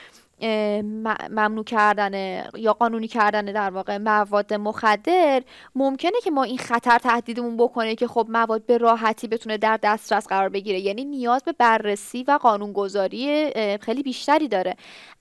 ممنوع 1.30 1.64
کردن 1.64 2.44
یا 2.56 2.72
قانونی 2.72 3.08
کردن 3.08 3.44
در 3.44 3.70
واقع 3.70 3.98
مواد 3.98 4.54
مخدر 4.54 5.42
ممکنه 5.74 6.20
که 6.24 6.30
ما 6.30 6.42
این 6.42 6.58
خطر 6.58 6.98
تهدیدمون 6.98 7.56
بکنه 7.56 7.94
که 7.94 8.06
خب 8.06 8.26
مواد 8.28 8.66
به 8.66 8.78
راحتی 8.78 9.28
بتونه 9.28 9.58
در 9.58 9.78
دسترس 9.82 10.28
قرار 10.28 10.48
بگیره. 10.48 10.80
یعنی 10.80 11.04
نیاز 11.04 11.42
به 11.44 11.52
بررسی 11.52 12.24
و 12.28 12.38
قانونگذاری 12.42 13.50
خیلی 13.80 14.02
بیشتری 14.02 14.48
داره. 14.48 14.76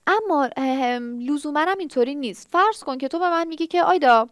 اما 0.06 0.48
لزوما 1.20 1.60
هم 1.60 1.78
اینطوری 1.78 2.14
نیست. 2.14 2.48
فرض 2.50 2.84
کن 2.84 2.98
که 2.98 3.08
تو 3.08 3.18
به 3.18 3.30
من 3.30 3.48
میگی 3.48 3.66
که 3.66 3.82
آیدا 3.82 4.28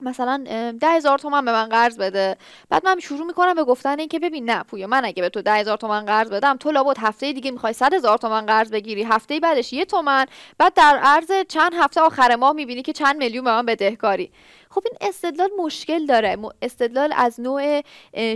مثلا 0.00 0.44
ده 0.80 0.88
هزار 0.88 1.18
تومن 1.18 1.44
به 1.44 1.52
من 1.52 1.68
قرض 1.68 1.98
بده. 1.98 2.36
بعد 2.68 2.84
من 2.86 3.00
شروع 3.00 3.26
می‌کنم 3.26 3.54
به 3.54 3.64
گفتن 3.64 3.98
اینکه 3.98 4.18
ببین 4.18 4.50
نه 4.50 4.62
پویا 4.62 4.86
من 4.86 5.04
اگه 5.04 5.22
به 5.22 5.28
تو 5.28 5.42
ده 5.42 5.52
هزار 5.54 5.76
تومن 5.76 6.04
قرض 6.06 6.30
بدم 6.30 6.56
تو 6.56 6.70
لابد 6.70 6.96
هفته 6.98 7.32
دیگه 7.32 7.50
می‌خوای 7.50 7.72
صد 7.72 7.94
هزار 7.94 8.18
تومن 8.18 8.46
قرض 8.46 8.70
بگیری. 8.70 9.02
هفته 9.02 9.40
بعدش 9.40 9.72
یه 9.72 9.84
تومن. 9.84 10.26
بعد 10.58 10.74
در 10.74 11.00
عرض 11.02 11.30
چند 11.48 11.72
هفته 11.74 12.00
آخر 12.00 12.36
ماه 12.36 12.52
می‌بینی 12.52 12.82
که 12.82 12.92
چند 12.92 13.16
میلیون 13.16 13.44
به 13.44 13.50
من 13.50 13.66
بدهکاری. 13.66 14.30
خب 14.74 14.82
این 14.84 15.08
استدلال 15.08 15.50
مشکل 15.58 16.06
داره. 16.06 16.38
استدلال 16.62 17.12
از 17.16 17.40
نوع 17.40 17.82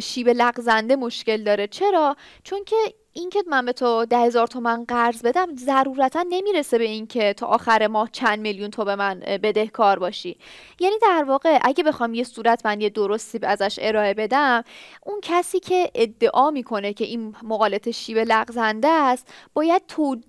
شیب 0.03 0.29
لغزنده 0.29 0.97
مشکل 0.97 1.45
داره. 1.45 1.67
چرا؟ 1.67 2.17
چون 2.45 2.65
که 2.65 2.77
اینکه 3.13 3.43
من 3.47 3.65
به 3.65 3.73
تو 3.73 4.05
ده 4.05 4.19
هزار 4.19 4.47
تومن 4.47 4.85
قرض 4.85 5.23
بدم 5.23 5.57
ضرورتا 5.57 6.25
نمی‌رسه 6.29 6.79
به 6.79 6.85
اینکه 6.85 7.33
تا 7.33 7.47
آخر 7.47 7.87
ماه 7.87 8.09
چند 8.13 8.39
میلیون 8.39 8.71
تو 8.71 8.85
به 8.85 8.97
من 8.97 9.21
بدهکار 9.21 9.99
باشی. 9.99 10.39
یعنی 10.81 10.95
در 11.03 11.25
واقع 11.29 11.59
اگه 11.63 11.85
بخوام 11.85 12.15
یه 12.15 12.25
صورت 12.25 12.67
من 12.67 12.81
یه 12.81 12.91
درستی 12.91 13.39
ازش 13.43 13.79
ارائه 13.83 14.15
بدم 14.15 14.65
اون 15.07 15.21
کسی 15.23 15.61
که 15.61 15.91
ادعا 15.95 16.51
می‌کنه 16.51 16.93
که 16.93 17.05
این 17.05 17.37
مقالط 17.43 17.91
شیب 17.91 18.19
لغزنده 18.19 18.89
است 18.89 19.29
باید 19.55 19.83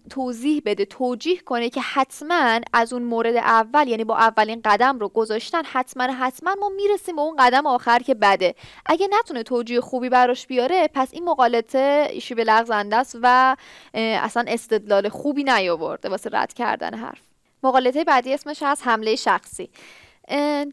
توضیح 0.10 0.62
بده 0.66 0.86
توجیه 0.86 1.38
کنه 1.38 1.70
که 1.70 1.82
حتما 1.82 2.60
از 2.74 2.94
اون 2.94 3.04
مورد 3.04 3.36
اول 3.36 3.88
یعنی 3.88 4.04
با 4.04 4.18
اولین 4.18 4.62
قدم 4.66 5.00
رو 5.00 5.10
گذاشتن 5.10 5.62
حتما 5.66 5.99
حتما 6.08 6.56
ما 6.60 6.70
می‌رسیم 6.70 7.16
به 7.16 7.22
اون 7.22 7.36
قدم 7.40 7.66
آخر 7.66 8.00
که 8.00 8.14
بده. 8.14 8.56
اگه 8.86 9.08
نتونه 9.20 9.44
توجیه 9.44 9.82
خوبی 9.82 10.10
براش 10.10 10.48
بیاره 10.48 10.90
پس 10.94 11.10
این 11.12 11.26
مقالطه 11.26 12.20
شیب 12.22 12.40
لغزنده 12.40 12.96
است 12.96 13.18
و 13.22 13.56
اصلا 13.94 14.44
استدلال 14.48 15.10
خوبی 15.10 15.44
نیاورده 15.44 16.10
واسه 16.10 16.30
رد 16.34 16.54
کردن 16.54 16.94
حرف. 16.94 17.22
مقالطه 17.64 18.04
بعدی 18.04 18.34
اسمش 18.34 18.64
از 18.64 18.82
حمله 18.84 19.16
شخصی. 19.16 19.70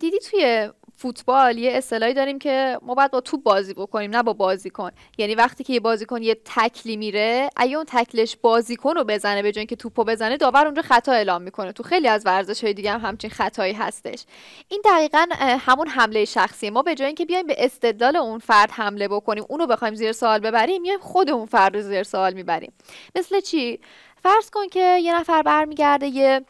دیدی 0.00 0.18
توی 0.30 0.70
فوتبال 0.98 1.58
یه 1.58 1.72
اصطلاحی 1.72 2.14
داریم 2.14 2.38
که 2.38 2.78
ما 2.82 2.94
باید 2.94 3.10
با 3.10 3.20
توپ 3.20 3.42
بازی 3.42 3.74
بکنیم 3.74 4.16
نه 4.16 4.22
با 4.22 4.32
بازیکن. 4.32 4.90
یعنی 5.18 5.34
وقتی 5.34 5.64
که 5.64 5.72
یه 5.72 5.80
بازیکن 5.80 6.22
یه 6.22 6.36
تکلی 6.44 6.96
میره 6.96 7.50
اگه 7.56 7.76
اون 7.76 7.84
تکلش 7.88 8.36
بازیکن 8.36 8.94
رو 8.94 9.04
بزنه 9.04 9.42
به 9.42 9.52
جای 9.52 9.66
که 9.66 9.76
توپو 9.76 10.04
بزنه 10.04 10.36
داور 10.36 10.64
اونجا 10.66 10.82
خطا 10.82 11.12
اعلام 11.12 11.42
می‌کنه. 11.42 11.72
تو 11.72 11.82
خیلی 11.82 12.08
از 12.08 12.22
ورزش 12.26 12.64
های 12.64 12.74
دیگه 12.74 12.90
هم 12.90 13.00
همچین 13.00 13.30
خطایی 13.30 13.72
هستش. 13.72 14.24
این 14.68 14.82
دقیقا 14.84 15.26
همون 15.40 15.88
حمله 15.88 16.24
شخصی 16.24 16.70
ما 16.70 16.82
به 16.82 16.94
جای 16.94 17.06
اینکه 17.06 17.24
بیایم 17.24 17.46
به 17.46 17.54
استدلال 17.58 18.16
اون 18.16 18.38
فرد 18.38 18.70
حمله 18.70 19.08
بکنیم 19.08 19.44
اونو 19.48 19.66
بخوایم 19.66 19.94
زیر 19.94 20.12
سوال 20.12 20.38
ببریم 20.38 20.82
میایم 20.82 21.00
خود 21.00 21.30
اون 21.30 21.46
فرد 21.46 21.76
رو 21.76 21.82
زیر 21.82 22.02
سوال 22.02 22.32
می‌بریم. 22.32 22.72
مثل 23.16 23.40
چی؟ 23.40 23.80
فرض 24.22 24.50
کن 24.50 24.68
که 24.68 24.98
یه 25.02 25.20
نفر 25.20 25.42
برمیگرده 25.42 26.06
یه 26.06 26.40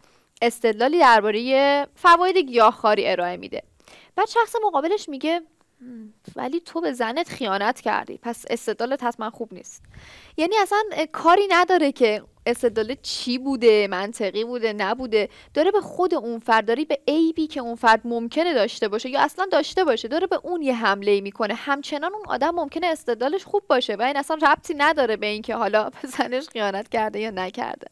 استدلالی 0.42 0.98
درباره 0.98 1.86
فواید 1.94 2.36
گیاهخواری 2.36 3.08
ارائه 3.08 3.36
میده. 3.36 3.62
بعد 4.16 4.28
شخص 4.28 4.54
مقابلش 4.66 5.08
میگه 5.08 5.40
ولی 6.36 6.60
تو 6.60 6.80
به 6.80 6.92
زنت 6.92 7.28
خیانت 7.28 7.80
کردی. 7.80 8.18
پس 8.22 8.44
استدلالت 8.50 9.04
حتما 9.04 9.30
خوب 9.30 9.54
نیست. 9.54 9.82
یعنی 10.36 10.56
اصلا 10.62 10.78
کاری 11.12 11.42
نداره 11.50 11.92
که 11.92 12.22
استدلال 12.46 12.96
چی 13.02 13.38
بوده 13.38 13.88
منطقی 13.90 14.44
بوده 14.44 14.72
نبوده. 14.72 15.28
داره 15.54 15.70
به 15.70 15.80
خود 15.80 16.14
اون 16.14 16.38
فرد 16.38 16.66
داری 16.66 16.84
به 16.84 16.98
عیبی 17.08 17.46
که 17.46 17.60
اون 17.60 17.74
فرد 17.74 18.00
ممکنه 18.04 18.54
داشته 18.54 18.88
باشه 18.88 19.08
یا 19.08 19.20
اصلا 19.20 19.46
داشته 19.52 19.84
باشه 19.84 20.08
داره 20.08 20.26
به 20.26 20.40
اون 20.42 20.62
یه 20.62 20.74
حمله 20.74 21.20
می‌کنه. 21.20 21.54
همچنان 21.54 22.14
اون 22.14 22.24
آدم 22.26 22.50
ممکنه 22.50 22.86
استدلالش 22.86 23.44
خوب 23.44 23.62
باشه 23.68 23.96
و 23.96 24.02
این 24.02 24.16
اصلا 24.16 24.38
ربطی 24.42 24.74
نداره 24.74 25.16
به 25.16 25.26
اینکه 25.26 25.54
حالا 25.54 25.90
به 25.90 26.08
زنش 26.18 26.48
خیانت 26.48 26.88
کرده 26.88 27.20
یا 27.20 27.30
نکرده. 27.30 27.86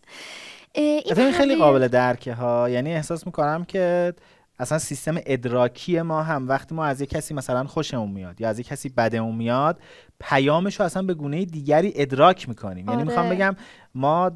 این 0.72 1.32
خیلی 1.32 1.56
قابل 1.56 1.88
درکه 1.88 2.32
ها. 2.32 2.70
یعنی 2.70 2.94
احساس 2.94 3.26
می‌کنم 3.26 3.64
که 3.64 4.14
اصلا 4.58 4.78
سیستم 4.78 5.14
ادراکی 5.26 6.02
ما 6.02 6.22
هم 6.22 6.48
وقتی 6.48 6.74
ما 6.74 6.84
از 6.84 7.00
یک 7.00 7.08
کسی 7.08 7.34
مثلا 7.34 7.64
خوشمون 7.64 8.10
میاد 8.10 8.40
یا 8.40 8.48
از 8.48 8.58
یک 8.58 8.66
کسی 8.66 8.88
بدمون 8.88 9.34
میاد 9.34 9.78
پیامش 10.20 10.80
رو 10.80 10.86
اصلا 10.86 11.02
به 11.02 11.14
گونه 11.14 11.44
دیگری 11.44 11.92
ادراک 11.96 12.48
می‌کنیم. 12.48 12.88
یعنی 12.88 13.02
می‌خوام 13.02 13.26
آره. 13.26 13.34
بگم 13.34 13.56
ما 13.94 14.30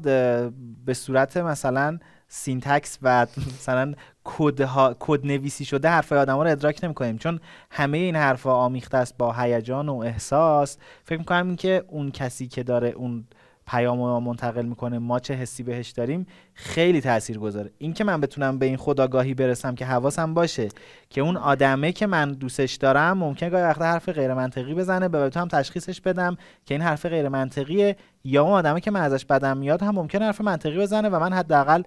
به 0.85 0.93
صورت 0.93 1.37
مثلا 1.37 1.99
syntax 2.27 2.97
و 3.01 3.27
مثلا 3.37 3.93
کد 4.23 4.69
کد 4.99 5.25
نویسی 5.25 5.65
شده 5.65 5.89
حرفای 5.89 6.19
آدم 6.19 6.35
رو 6.35 6.47
ادراک 6.47 6.79
نمی‌کنیم. 6.83 7.17
چون 7.17 7.39
همه 7.71 7.97
این 7.97 8.15
حرفا 8.15 8.53
آمیخته 8.53 8.97
است 8.97 9.17
با 9.17 9.33
هیجان 9.33 9.89
و 9.89 9.97
احساس. 9.97 10.77
فکر 11.03 11.17
می‌کنم 11.19 11.55
که 11.55 11.83
اون 11.87 12.11
کسی 12.11 12.47
که 12.47 12.63
داره 12.63 12.89
اون 12.89 13.25
پیام 13.69 14.03
رو 14.03 14.19
منتقل 14.19 14.65
می‌کنه 14.65 14.99
ما 14.99 15.19
چه 15.19 15.33
حسی 15.33 15.63
بهش 15.63 15.89
داریم 15.89 16.27
خیلی 16.53 17.01
تاثیر 17.01 17.39
گذاره 17.39 17.71
این 17.77 17.93
که 17.93 18.03
من 18.03 18.21
بتونم 18.21 18.59
به 18.59 18.65
این 18.65 18.77
خودآگاهی 18.77 19.33
برسم 19.33 19.75
که 19.75 19.85
حواسم 19.85 20.33
باشه 20.33 20.67
که 21.09 21.21
اون 21.21 21.37
آدمه 21.37 21.91
که 21.91 22.07
من 22.07 22.31
دوستش 22.31 22.75
دارم 22.75 23.17
ممکن 23.17 23.49
گاهی 23.49 23.63
وقتا 23.63 23.85
حرف 23.85 24.09
غیر 24.09 24.33
منطقی 24.33 24.73
بزنه 24.73 25.07
به 25.07 25.25
بتونم 25.25 25.47
تشخیصش 25.47 26.01
بدم 26.01 26.37
که 26.65 26.73
این 26.73 26.81
حرف 26.81 27.05
غیر 27.05 27.29
منطقیه 27.29 27.95
یا 28.23 28.43
اون 28.43 28.53
آدمه 28.53 28.81
که 28.81 28.91
من 28.91 29.01
ازش 29.01 29.25
بدم 29.25 29.57
میاد 29.57 29.83
هم 29.83 29.95
ممکن 29.95 30.21
حرف 30.21 30.41
منطقی 30.41 30.77
بزنه 30.77 31.09
و 31.09 31.19
من 31.19 31.33
حداقل 31.33 31.83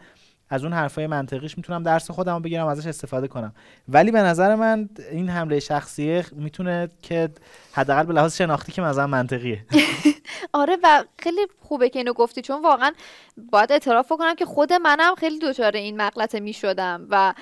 از 0.49 0.65
اون 0.65 0.73
حرفای 0.73 1.07
منطقیش 1.07 1.57
می‌تونم 1.57 1.83
درس 1.83 2.11
خودم 2.11 2.35
رو 2.35 2.41
بگیرم 2.41 2.67
ازش 2.67 2.87
استفاده 2.87 3.29
کنم. 3.29 3.53
ولی 3.89 4.11
به 4.11 4.23
نظر 4.23 4.55
من 4.55 4.89
این 5.11 5.29
حمله 5.29 5.61
شخصیه 5.61 6.25
می‌تونه 6.33 6.89
که 7.03 7.29
حداقل 7.73 8.03
به 8.03 8.13
لحاظ 8.13 8.37
شناختی 8.37 8.73
که 8.73 8.83
مثلا 8.83 9.07
منطقیه. 9.07 9.65
آره 10.53 10.79
و 10.83 11.05
خیلی 11.19 11.47
خوبه 11.61 11.89
که 11.89 11.99
اینو 11.99 12.13
گفتی 12.13 12.43
چون 12.43 12.63
واقعا 12.63 12.93
باید 13.37 13.73
اعتراف 13.73 14.09
کنم 14.09 14.35
که 14.35 14.45
خود 14.45 14.73
منم 14.73 15.15
خیلی 15.15 15.39
دچار 15.39 15.77
این 15.77 15.97
مغلطه 15.97 16.41
می 16.41 16.53
شدم 16.53 17.07
و 17.11 17.35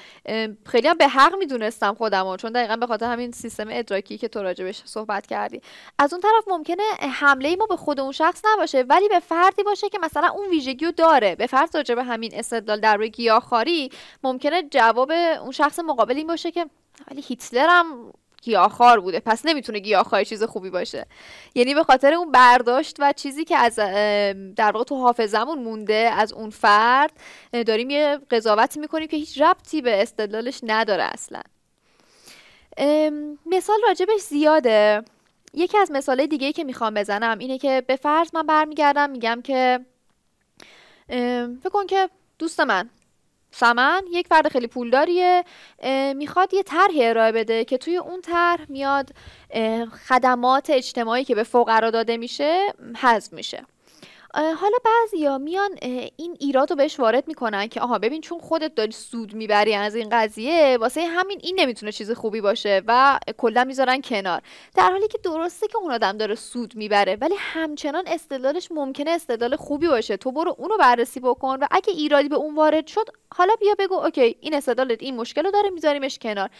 خیلی 0.66 0.88
هم 0.88 0.96
به 0.96 1.08
حق 1.08 1.34
می‌دونستم 1.34 1.94
خودم 1.94 2.36
چون 2.36 2.52
دقیقا 2.52 2.76
به 2.76 2.86
خاطر 2.86 3.06
همین 3.06 3.32
سیستم 3.32 3.66
ادراکی 3.70 4.18
که 4.18 4.28
تو 4.28 4.42
راجبش 4.42 4.82
صحبت 4.84 5.26
کردی. 5.26 5.60
از 5.98 6.12
اون 6.12 6.22
طرف 6.22 6.48
ممکنه 6.48 6.82
حمله 7.00 7.48
ای 7.48 7.56
ما 7.56 7.66
به 7.66 7.76
خود 7.76 8.00
اون 8.00 8.12
شخص 8.12 8.42
نباشه 8.52 8.84
ولی 8.88 9.08
به 9.08 9.18
فردی 9.18 9.62
باشه 9.62 9.88
که 9.88 9.98
مثلا 9.98 10.28
اون 10.28 10.48
ویژگی 10.48 10.84
رو 10.84 10.92
داره. 10.92 11.34
به 11.34 11.46
فرض 11.46 11.76
راجب 11.76 11.98
همین 11.98 12.30
استدلال 12.34 12.80
در 12.80 12.96
روی 12.96 13.10
گیاهخواری 13.10 13.90
ممکنه 14.22 14.62
جواب 14.62 15.10
اون 15.42 15.50
شخص 15.50 15.78
مقابل 15.78 16.16
این 16.16 16.26
باشه 16.26 16.50
که 16.50 16.66
ولی 17.10 17.22
هیتلر 17.22 17.66
هم 17.68 18.12
گیاهخوار 18.42 19.00
بوده. 19.00 19.20
پس 19.20 19.46
نمی‌تونه 19.46 19.78
گیاهخواری 19.78 20.24
چیز 20.24 20.42
خوبی 20.42 20.70
باشه. 20.70 21.06
یعنی 21.54 21.74
به 21.74 21.84
خاطر 21.84 22.14
اون 22.14 22.32
برداشت 22.32 22.96
و 22.98 23.12
چیزی 23.12 23.44
که 23.44 23.56
از 23.56 23.76
در 24.56 24.70
واقع 24.72 24.84
تو 24.84 24.96
حافظمون 24.96 25.58
مونده 25.58 26.10
از 26.16 26.32
اون 26.32 26.50
فرد 26.50 27.12
داریم 27.66 27.90
یه 27.90 28.18
قضاوتی 28.30 28.80
می‌کنیم 28.80 29.08
که 29.08 29.16
هیچ 29.16 29.40
ربطی 29.40 29.82
به 29.82 30.02
استدلالش 30.02 30.60
نداره 30.62 31.02
اصلا. 31.02 31.40
مثال 33.46 33.78
راجبش 33.88 34.20
زیاده. 34.20 35.02
یکی 35.54 35.78
از 35.78 35.90
مثالهای 35.90 36.28
دیگه 36.28 36.52
که 36.52 36.64
می‌خوام 36.64 36.94
بزنم 36.94 37.38
اینه 37.38 37.58
که 37.58 37.82
به 37.86 37.96
فرض 37.96 38.30
من 38.34 38.46
برمیگردم 38.46 39.10
میگم 39.10 39.40
که 39.44 39.80
فکر 41.62 41.70
کن 41.72 41.86
که 41.86 42.08
دوست 42.38 42.60
من 42.60 42.90
سمن 43.50 44.02
یک 44.10 44.26
فرد 44.26 44.48
خیلی 44.48 44.66
پولداریه 44.66 45.44
می‌خواد 46.16 46.54
یه 46.54 46.62
طرحی 46.62 47.06
ارائه 47.06 47.32
بده 47.32 47.64
که 47.64 47.78
توی 47.78 47.96
اون 47.96 48.20
طرح 48.20 48.66
میاد 48.68 49.10
خدمات 50.08 50.70
اجتماعی 50.70 51.24
که 51.24 51.34
به 51.34 51.42
فقرا 51.42 51.90
داده 51.90 52.16
میشه 52.16 52.74
حذف 52.96 53.32
میشه. 53.32 53.64
حالا 54.34 54.76
بعضیا 54.84 55.38
میان 55.38 55.70
این 56.16 56.36
ایراد 56.40 56.70
رو 56.70 56.76
بهش 56.76 57.00
وارد 57.00 57.28
می‌کنن 57.28 57.66
که 57.66 57.80
آها 57.80 57.98
ببین 57.98 58.20
چون 58.20 58.38
خودت 58.38 58.74
داری 58.74 58.92
سود 58.92 59.34
می‌بری 59.34 59.74
از 59.74 59.94
این 59.94 60.08
قضیه 60.12 60.78
واسه 60.80 61.06
همین 61.06 61.40
این 61.42 61.60
نمی‌تونه 61.60 61.92
چیز 61.92 62.10
خوبی 62.10 62.40
باشه 62.40 62.82
و 62.86 63.18
کلا 63.38 63.64
می‌ذارن 63.64 64.00
کنار. 64.00 64.42
در 64.76 64.90
حالی 64.90 65.08
که 65.08 65.18
درسته 65.18 65.68
که 65.68 65.78
اون 65.78 65.92
آدم 65.92 66.12
داره 66.12 66.34
سود 66.34 66.76
می‌بره 66.76 67.16
ولی 67.20 67.34
همچنان 67.38 68.04
استدلالش 68.06 68.68
ممکنه 68.72 69.10
استدلال 69.10 69.56
خوبی 69.56 69.88
باشه. 69.88 70.16
تو 70.16 70.32
برو 70.32 70.54
اونو 70.58 70.76
بررسی 70.76 71.20
بکن 71.20 71.58
و 71.60 71.66
اگه 71.70 71.92
ایرادی 71.92 72.28
به 72.28 72.36
اون 72.36 72.54
وارد 72.54 72.86
شد 72.86 73.08
حالا 73.34 73.54
بیا 73.60 73.74
بگو 73.78 73.94
اوکی 73.94 74.36
این 74.40 74.54
استدلالت 74.54 75.02
این 75.02 75.16
مشکل 75.16 75.44
رو 75.44 75.50
داره 75.50 75.70
میذاریمش 75.70 76.18
کنار. 76.18 76.50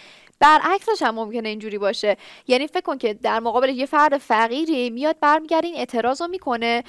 برعکسش 0.41 1.03
هم 1.03 1.15
ممکنه 1.15 1.49
اینجوری 1.49 1.79
باشه. 1.79 2.17
یعنی 2.49 2.67
فکر 2.67 2.81
کن 2.81 2.99
که 2.99 3.15
در 3.15 3.41
مقابل 3.41 3.69
یه 3.69 3.87
فرد 3.87 4.19
فقیری 4.19 4.91
میاد 4.91 5.17
برمیگرده 5.21 5.67
این 5.67 5.77
اعتراض 5.77 6.23
رو 6.23 6.29
می‌کنه 6.29 6.85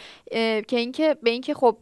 که 0.72 0.78
اینکه 0.78 1.18
به 1.24 1.30
اینکه 1.30 1.54
خب 1.54 1.78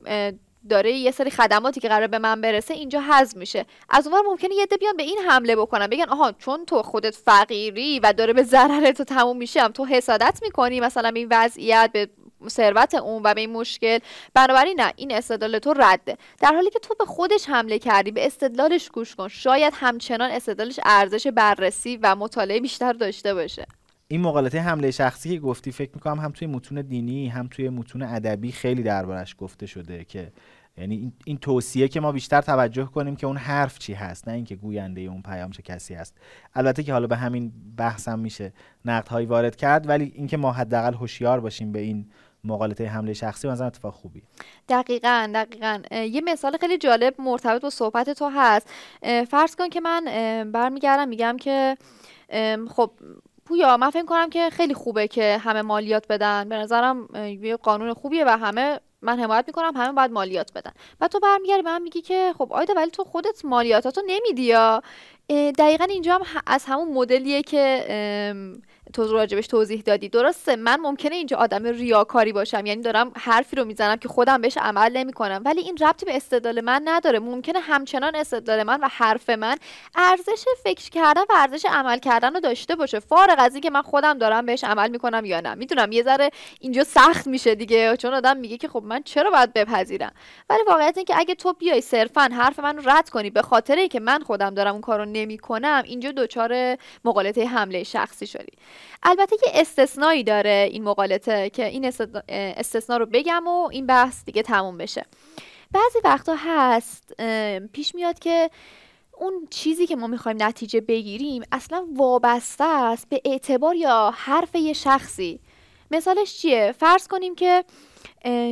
داره 0.70 0.92
یه 0.92 1.12
سری 1.12 1.32
خدماتی 1.32 1.80
که 1.80 1.90
قرار 1.90 2.08
به 2.08 2.20
من 2.20 2.42
برسه 2.42 2.74
اینجا 2.74 3.02
حذف 3.02 3.38
میشه. 3.38 3.66
از 3.90 4.08
اونور 4.08 4.22
ممکنه 4.26 4.56
یه 4.56 4.66
بیان 4.66 4.98
به 4.98 5.04
این 5.04 5.18
حمله 5.18 5.56
بکنن. 5.56 5.88
بگن 5.88 6.10
آها 6.10 6.32
چون 6.32 6.66
تو 6.66 6.84
خودت 6.84 7.16
فقیری 7.16 8.00
و 8.00 8.14
داره 8.14 8.34
به 8.34 8.44
ضرر 8.44 8.92
تو 8.92 9.04
تموم 9.04 9.38
میشه 9.38 9.68
تو 9.68 9.86
حسادت 9.86 10.40
می‌کنی 10.42 10.80
مثلا 10.80 11.12
این 11.16 11.28
وضعیت 11.32 11.90
به 11.94 12.10
ثروت 12.48 12.96
اون 12.96 13.22
و 13.26 13.34
به 13.34 13.42
این 13.42 13.50
مشکل. 13.50 14.00
بنابراین 14.34 14.82
نه 14.82 14.94
این 14.96 15.12
استدلال 15.12 15.60
تو 15.60 15.74
رده. 15.74 16.18
در 16.42 16.54
حالی 16.54 16.70
که 16.70 16.80
تو 16.80 16.96
به 17.00 17.06
خودش 17.06 17.50
حمله 17.50 17.80
کردی 17.80 18.12
به 18.12 18.26
استدلالش 18.26 18.90
گوش 18.90 19.16
کن. 19.16 19.28
شاید 19.28 19.74
همچنان 19.76 20.32
استدلالش 20.32 20.80
ارزش 20.86 21.28
بررسی 21.28 22.00
و 22.02 22.16
مطالعه 22.16 22.60
بیشتر 22.60 22.94
داشته 22.94 23.34
باشه. 23.34 23.66
این 24.12 24.22
مقالطه 24.22 24.60
حمله 24.60 24.92
شخصی 24.92 25.30
که 25.30 25.40
گفتی 25.40 25.72
فکر 25.72 25.92
می‌کنم 25.94 26.20
هم 26.20 26.32
توی 26.32 26.48
متون 26.48 26.82
دینی 26.82 27.28
هم 27.28 27.48
توی 27.48 27.70
متون 27.70 28.02
ادبی 28.02 28.52
خیلی 28.52 28.84
دربارش 28.84 29.36
گفته 29.40 29.66
شده 29.66 30.04
که 30.04 30.32
یعنی 30.78 31.14
این 31.26 31.38
توصیه 31.38 31.88
که 31.88 32.00
ما 32.00 32.12
بیشتر 32.12 32.42
توجه 32.42 32.86
کنیم 32.86 33.16
که 33.16 33.28
اون 33.28 33.38
حرف 33.38 33.80
چی 33.80 33.94
هست 33.94 34.28
نه 34.28 34.34
اینکه 34.34 34.56
گوینده 34.56 35.02
اون 35.02 35.22
پیام 35.22 35.52
چه 35.52 35.62
کسی 35.62 35.94
هست. 35.94 36.18
البته 36.56 36.84
که 36.84 36.94
حالا 36.94 37.08
به 37.08 37.16
همین 37.16 37.52
بحث 37.78 38.08
هم 38.08 38.20
میشه 38.20 38.54
نقدهایی 38.86 39.26
وارد 39.26 39.56
کرد 39.56 39.90
ولی 39.90 40.12
اینکه 40.16 40.38
ما 40.38 40.52
حداقل 40.52 40.94
هوشیار 40.94 41.40
باشیم 41.40 41.72
به 41.72 41.80
این 41.80 42.10
مقالطه 42.44 42.88
حمله 42.88 43.14
شخصی 43.14 43.48
مثلا 43.48 43.68
اتفاق 43.68 43.94
خوبی 43.94 44.24
دقیقا 44.70 45.32
دقیقا. 45.34 45.82
یه 45.92 46.22
مثال 46.22 46.58
خیلی 46.58 46.78
جالب 46.78 47.16
مرتبط 47.20 47.62
با 47.62 47.70
صحبت 47.70 48.10
تو 48.10 48.30
هست. 48.36 48.70
فرض 49.30 49.56
کن 49.56 49.70
که 49.70 49.82
من 49.82 50.04
برمیگردم 50.52 51.10
میگم 51.10 51.38
که 51.38 51.78
خب 52.70 52.92
پویا 53.50 53.78
من 53.78 53.90
فکر 53.90 54.06
کنم 54.06 54.30
که 54.30 54.50
خیلی 54.50 54.74
خوبه 54.74 55.08
که 55.08 55.38
همه 55.38 55.62
مالیات 55.62 56.08
بدن. 56.08 56.50
به 56.50 56.56
نظرم 56.56 57.08
یه 57.42 57.56
قانون 57.56 57.94
خوبیه 57.94 58.26
و 58.26 58.30
همه 58.30 58.80
من 59.02 59.20
حمایت 59.20 59.44
می‌کنم 59.48 59.74
همه 59.76 59.92
باید 59.92 60.12
مالیات 60.12 60.54
بدن. 60.54 60.72
و 61.02 61.08
تو 61.08 61.20
برمیگردی 61.20 61.62
به 61.62 61.70
من 61.70 61.82
میگی 61.82 62.02
که 62.02 62.34
خب 62.38 62.54
آیدا 62.54 62.74
ولی 62.74 62.92
تو 62.92 63.04
خودت 63.04 63.46
مالیاتاتو 63.46 64.02
نمیدی 64.08 64.44
یا؟ 64.44 64.82
دقیقا 65.58 65.84
اینجا 65.90 66.16
هم 66.16 66.42
از 66.48 66.66
همون 66.66 66.94
مدلیه 66.94 67.42
که 67.42 67.86
تو 68.94 69.08
راجبش 69.08 69.48
توضیح 69.48 69.82
دادی. 69.82 70.10
درسته 70.10 70.56
من 70.56 70.80
ممکنه 70.80 71.16
اینجا 71.16 71.38
آدم 71.38 71.66
ریاکاری 71.66 72.34
باشم. 72.34 72.66
یعنی 72.66 72.82
دارم 72.82 73.12
حرفی 73.16 73.56
رو 73.56 73.66
می‌زنم 73.66 73.96
که 73.96 74.08
خودم 74.08 74.42
بهش 74.42 74.58
عمل 74.58 74.98
نمی‌کنم. 74.98 75.42
ولی 75.46 75.62
این 75.62 75.78
ربطی 75.82 76.06
به 76.06 76.16
استدلال 76.16 76.62
من 76.62 76.82
نداره. 76.86 77.20
ممکنه 77.20 77.60
همچنان 77.60 78.16
استدلال 78.16 78.64
من 78.64 78.80
و 78.82 78.88
حرف 78.92 79.30
من 79.30 79.58
ارزش 79.96 80.46
فکر 80.64 80.90
کردن 80.90 81.22
و 81.22 81.34
ارزش 81.36 81.66
عمل 81.66 82.00
کردن 82.00 82.34
رو 82.34 82.40
داشته 82.40 82.76
باشه. 82.76 83.00
فارغ 83.00 83.36
از 83.38 83.54
اینکه 83.54 83.70
من 83.70 83.82
خودم 83.82 84.18
دارم 84.18 84.46
بهش 84.46 84.64
عمل 84.64 84.90
می‌کنم 84.90 85.26
یا 85.26 85.40
نه. 85.40 85.56
می‌دونم 85.56 85.92
یه 85.92 86.04
ذره 86.04 86.30
اینجا 86.60 86.84
سخت 86.84 87.28
میشه 87.28 87.56
دیگه. 87.56 87.98
چون 87.98 88.14
آدم 88.14 88.38
میگه 88.38 88.58
که 88.58 88.68
خب 88.68 88.84
من 88.84 89.04
چرا 89.04 89.32
باید 89.32 89.54
بپذیرم؟ 89.54 90.12
ولی 90.50 90.64
واقعیت 90.68 90.98
اینکه 90.98 91.20
اگه 91.20 91.36
تو 91.36 91.54
بیای 91.54 91.82
صرفا 91.82 92.22
حرف 92.22 92.60
من 92.60 92.78
رو 92.78 92.90
رد 92.90 93.10
کنی 93.10 93.30
به 93.30 93.42
خاطر 93.42 93.88
که 93.88 94.00
من 94.00 94.20
خودم 94.20 94.50
دارم 94.50 94.72
اون 94.72 94.82
کارو 94.82 95.06
نمی‌کنم 95.06 95.84
اینجا 95.86 96.12
دچار 96.12 96.78
مقالطه 97.06 97.46
حمله 97.46 97.84
شخصی 97.84 98.28
شدی. 98.28 98.54
البته 99.04 99.36
یه 99.46 99.52
استثنایی 99.62 100.24
داره 100.24 100.70
این 100.72 100.84
مقالطه 100.84 101.50
که 101.50 101.66
این 101.66 101.86
استثنا 102.30 102.98
رو 102.98 103.06
بگم 103.06 103.48
و 103.48 103.70
این 103.72 103.86
بحث 103.86 104.26
دیگه 104.26 104.42
تموم 104.42 104.78
بشه 104.78 105.06
بعضی 105.72 106.00
وقتا 106.04 106.36
هست 106.38 107.14
پیش 107.74 107.96
میاد 107.96 108.20
که 108.20 108.50
اون 109.18 109.48
چیزی 109.50 109.88
که 109.88 109.96
ما 109.96 110.08
می‌خوایم 110.08 110.44
نتیجه 110.44 110.82
بگیریم 110.82 111.44
اصلا 111.52 111.88
وابسته 111.96 112.64
است 112.64 113.10
به 113.10 113.22
اعتبار 113.26 113.76
یا 113.76 114.14
حرف 114.16 114.56
یه 114.56 114.74
شخصی 114.74 115.40
مثالش 115.92 116.38
چیه؟ 116.38 116.76
فرض 116.80 117.08
کنیم 117.08 117.36
که 117.36 117.64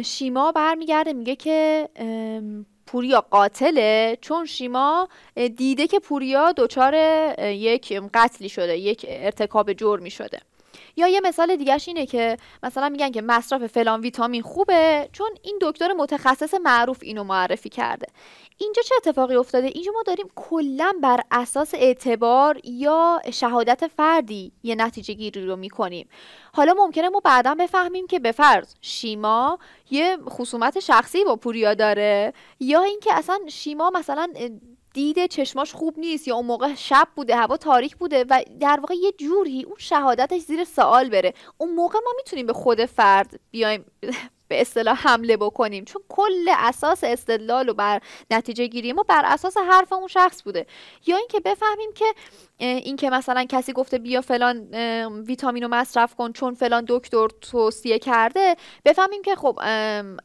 شیما 0.05 0.51
برمیگرده 0.51 1.13
میگه 1.13 1.35
که 1.35 1.89
پوریا 2.87 3.21
قاتله؟ 3.21 4.17
چون 4.21 4.45
شیما 4.45 5.09
دیده 5.55 5.87
که 5.87 5.99
پوریا 5.99 6.53
دچار 6.57 6.93
یک 7.39 8.01
قتلی 8.13 8.49
شده 8.49 8.77
یک 8.77 9.05
ارتکاب 9.09 9.73
جرمی 9.73 10.09
شده. 10.11 10.39
یا 10.97 11.07
یه 11.07 11.21
مثال 11.21 11.55
دیگهش 11.55 11.87
اینه 11.87 12.05
که 12.05 12.37
مثلا 12.63 12.89
میگن 12.89 13.11
که 13.11 13.21
مصرف 13.21 13.67
فلان 13.67 14.01
ویتامین 14.01 14.41
خوبه 14.41 15.09
چون 15.11 15.29
این 15.41 15.59
دکتر 15.61 15.93
متخصص 15.93 16.53
معروف 16.53 16.99
اینو 17.01 17.23
معرفی 17.23 17.69
کرده. 17.69 18.07
اینجا 18.57 18.81
چه 18.81 18.95
اتفاقی 18.97 19.35
افتاده؟ 19.35 19.67
اینجا 19.67 19.91
ما 19.91 20.03
داریم 20.05 20.27
کلا 20.35 20.93
بر 21.01 21.21
اساس 21.31 21.73
اعتبار 21.73 22.59
یا 22.63 23.21
شهادت 23.33 23.87
فردی 23.87 24.51
یه 24.63 24.75
نتیجه 24.75 25.13
گیری 25.13 25.45
رو 25.45 25.55
می‌کنیم. 25.55 26.09
حالا 26.53 26.73
ممکنه 26.73 27.09
ما 27.09 27.19
بعدا 27.19 27.55
بفهمیم 27.55 28.07
که 28.07 28.19
به 28.19 28.31
فرض 28.31 28.75
شیما 28.81 29.59
یه 29.91 30.17
خصومت 30.29 30.79
شخصی 30.79 31.23
با 31.23 31.35
پوریا 31.35 31.73
داره 31.73 32.33
یا 32.59 32.81
اینکه 32.81 33.13
اصلا 33.13 33.39
شیما 33.47 33.89
مثلا 33.89 34.27
دیده 34.97 35.27
چشماش 35.27 35.73
خوب 35.73 35.99
نیست 35.99 36.27
یا 36.27 36.35
اون 36.35 36.45
موقع 36.45 36.75
شب 36.75 37.07
بوده 37.15 37.35
هوا 37.35 37.57
تاریک 37.57 37.97
بوده 37.97 38.25
و 38.29 38.43
در 38.59 38.79
واقع 38.79 38.93
یه 38.93 39.11
جوری 39.11 39.63
اون 39.63 39.75
شهادتش 39.77 40.41
زیر 40.41 40.63
سوال 40.63 41.09
بره. 41.09 41.33
اون 41.57 41.75
موقع 41.75 41.99
ما 42.05 42.11
می‌تونیم 42.17 42.45
به 42.45 42.53
خود 42.53 42.85
فرد 42.85 43.39
بیایم 43.51 43.85
به 44.49 44.61
اصطلاح 44.61 44.97
حمله 45.07 45.37
بکنیم. 45.37 45.85
چون 45.85 46.01
کل 46.09 46.49
اساس 46.57 47.03
استدلال 47.03 47.69
و 47.69 47.73
بر 47.73 48.01
نتیجه 48.31 48.67
گیری 48.67 48.93
ما 48.93 49.03
بر 49.03 49.21
اساس 49.25 49.57
حرف 49.57 49.93
اون 49.93 50.07
شخص 50.07 50.43
بوده. 50.43 50.65
یا 51.07 51.17
اینکه 51.17 51.39
بفهمیم 51.39 51.93
که 51.95 52.05
اینکه 52.57 53.09
مثلا 53.09 53.45
کسی 53.49 53.73
گفته 53.73 53.97
بیا 53.97 54.21
فلان 54.21 54.73
ویتامین 55.27 55.63
رو 55.63 55.69
مصرف 55.69 56.15
کن 56.15 56.31
چون 56.31 56.53
فلان 56.53 56.85
دکتر 56.87 57.27
توصیه 57.27 57.99
کرده 57.99 58.55
بفهمیم 58.85 59.21
که 59.21 59.35
خب 59.35 59.59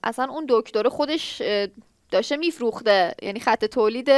اصلا 0.05 0.33
اون 0.33 0.47
دکتر 0.49 0.89
خودش 0.89 1.43
داشته 2.13 2.37
میفروخته. 2.37 3.15
یعنی 3.23 3.41
خط 3.41 3.65
تولید 3.65 4.09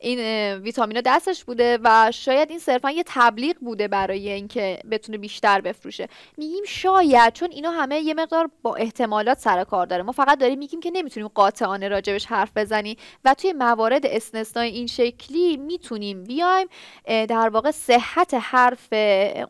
این 0.00 0.18
ویتامینا 0.54 1.00
دستش 1.00 1.44
بوده 1.44 1.78
و 1.84 2.10
شاید 2.14 2.50
این 2.50 2.58
صرفا 2.58 2.90
یه 2.90 3.02
تبلیغ 3.06 3.56
بوده 3.60 3.88
برای 3.88 4.28
اینکه 4.28 4.78
بتونه 4.90 5.18
بیشتر 5.18 5.60
بفروشه. 5.60 6.08
میگیم 6.36 6.64
شاید 6.66 7.32
چون 7.32 7.48
اینا 7.50 7.70
همه 7.70 8.00
یه 8.00 8.14
مقدار 8.14 8.50
با 8.62 8.76
احتمالات 8.76 9.38
سر 9.38 9.64
کار 9.64 9.86
داره. 9.86 10.02
ما 10.02 10.12
فقط 10.12 10.38
داریم 10.38 10.58
میگیم 10.58 10.80
که 10.80 10.90
نمی‌تونیم 10.90 11.28
قاطعانه 11.28 11.88
راجبش 11.88 12.26
حرف 12.26 12.50
بزنیم 12.56 12.96
و 13.24 13.34
توی 13.34 13.52
موارد 13.52 14.06
استثنای 14.06 14.70
این 14.70 14.86
شکلی 14.86 15.56
می‌تونیم 15.56 16.24
بیایم 16.24 16.68
در 17.06 17.48
واقع 17.48 17.70
صحت 17.70 18.34
حرف 18.34 18.88